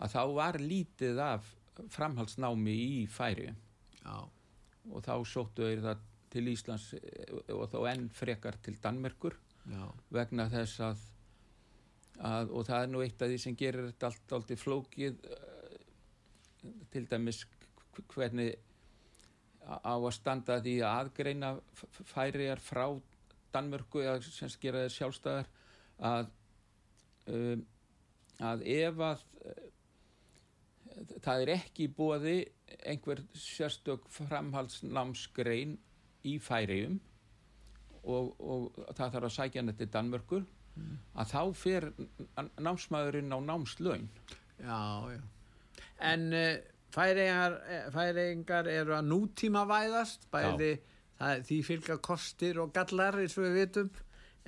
[0.02, 1.50] að þá var lítið af
[1.90, 3.48] framhaldsnámi í færi
[4.02, 4.18] Já,
[4.90, 9.38] og þá sóttu þeir það til Íslands eh, og þá enn frekar til Danmerkur
[9.70, 11.06] já, vegna þess að,
[12.32, 15.80] að og það er nú eitt af því sem gerir þetta allt aldrei flókið eh,
[16.94, 17.46] til dæmis
[18.14, 18.56] hvernig
[19.62, 21.52] á að standa því að aðgreina
[22.12, 22.86] færiðar frá
[23.54, 25.50] Danmörku eða sem sagt gera þeir sjálfstæðar
[26.12, 26.32] að
[27.32, 27.66] um,
[28.42, 29.68] að ef að uh,
[31.22, 32.36] það er ekki bóði
[32.80, 35.78] einhver sérstök framhaldsnámsgrein
[36.28, 37.00] í færiðum
[38.04, 40.46] og, og það þarf að sækja hann til Danmörkur
[41.22, 41.90] að þá fer
[42.64, 44.06] námsmaðurinn á námslaun
[44.62, 44.78] já,
[45.12, 45.22] já.
[46.02, 46.56] En uh,
[46.96, 47.58] færingar,
[47.94, 50.72] færingar eru að nútíma væðast, bæði
[51.20, 53.92] það, því fylgja kostir og gallar eins og við vitum.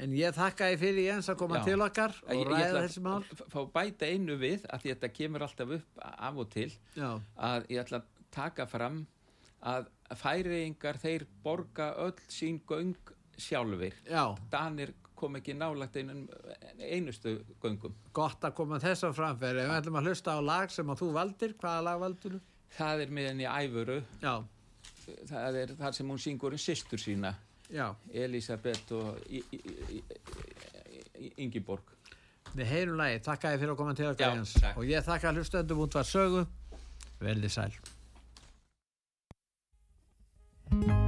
[0.02, 1.66] En ég þakka þið fyrir Jens að koma Já.
[1.68, 3.20] til okkar Ég- og ég ræða ætla að þessi mál.
[3.30, 7.12] f- fá bæta einu við að því þetta kemur alltaf upp af og til Já,
[7.38, 9.04] að ég ætla að taka fram
[9.64, 9.90] að
[10.20, 12.98] færiðingar þeir borga öll sín göng
[13.40, 16.26] sjálfur já, Danir kom ekki nálagt einum
[16.84, 19.64] einustu göngum gott að koma þess að framfæri.
[19.64, 21.54] Við ætlum að hlusta á lag sem að þú valdir.
[21.62, 22.42] Hvaða lag valdur þú?
[22.78, 24.34] það er með henni æfuru Já,
[25.30, 27.34] það er þar sem hún syngur um systur sína
[27.70, 27.88] já.
[28.14, 29.20] Elisabeth og
[31.38, 31.94] Ingiborg
[32.54, 33.18] Við heyrum lagi.
[33.26, 34.76] Þakka þið fyrir að koma til okkar takk.
[34.78, 36.44] Og ég þakka hlustöndum út var sögu.
[37.18, 37.72] Verði sæl.
[40.82, 41.03] you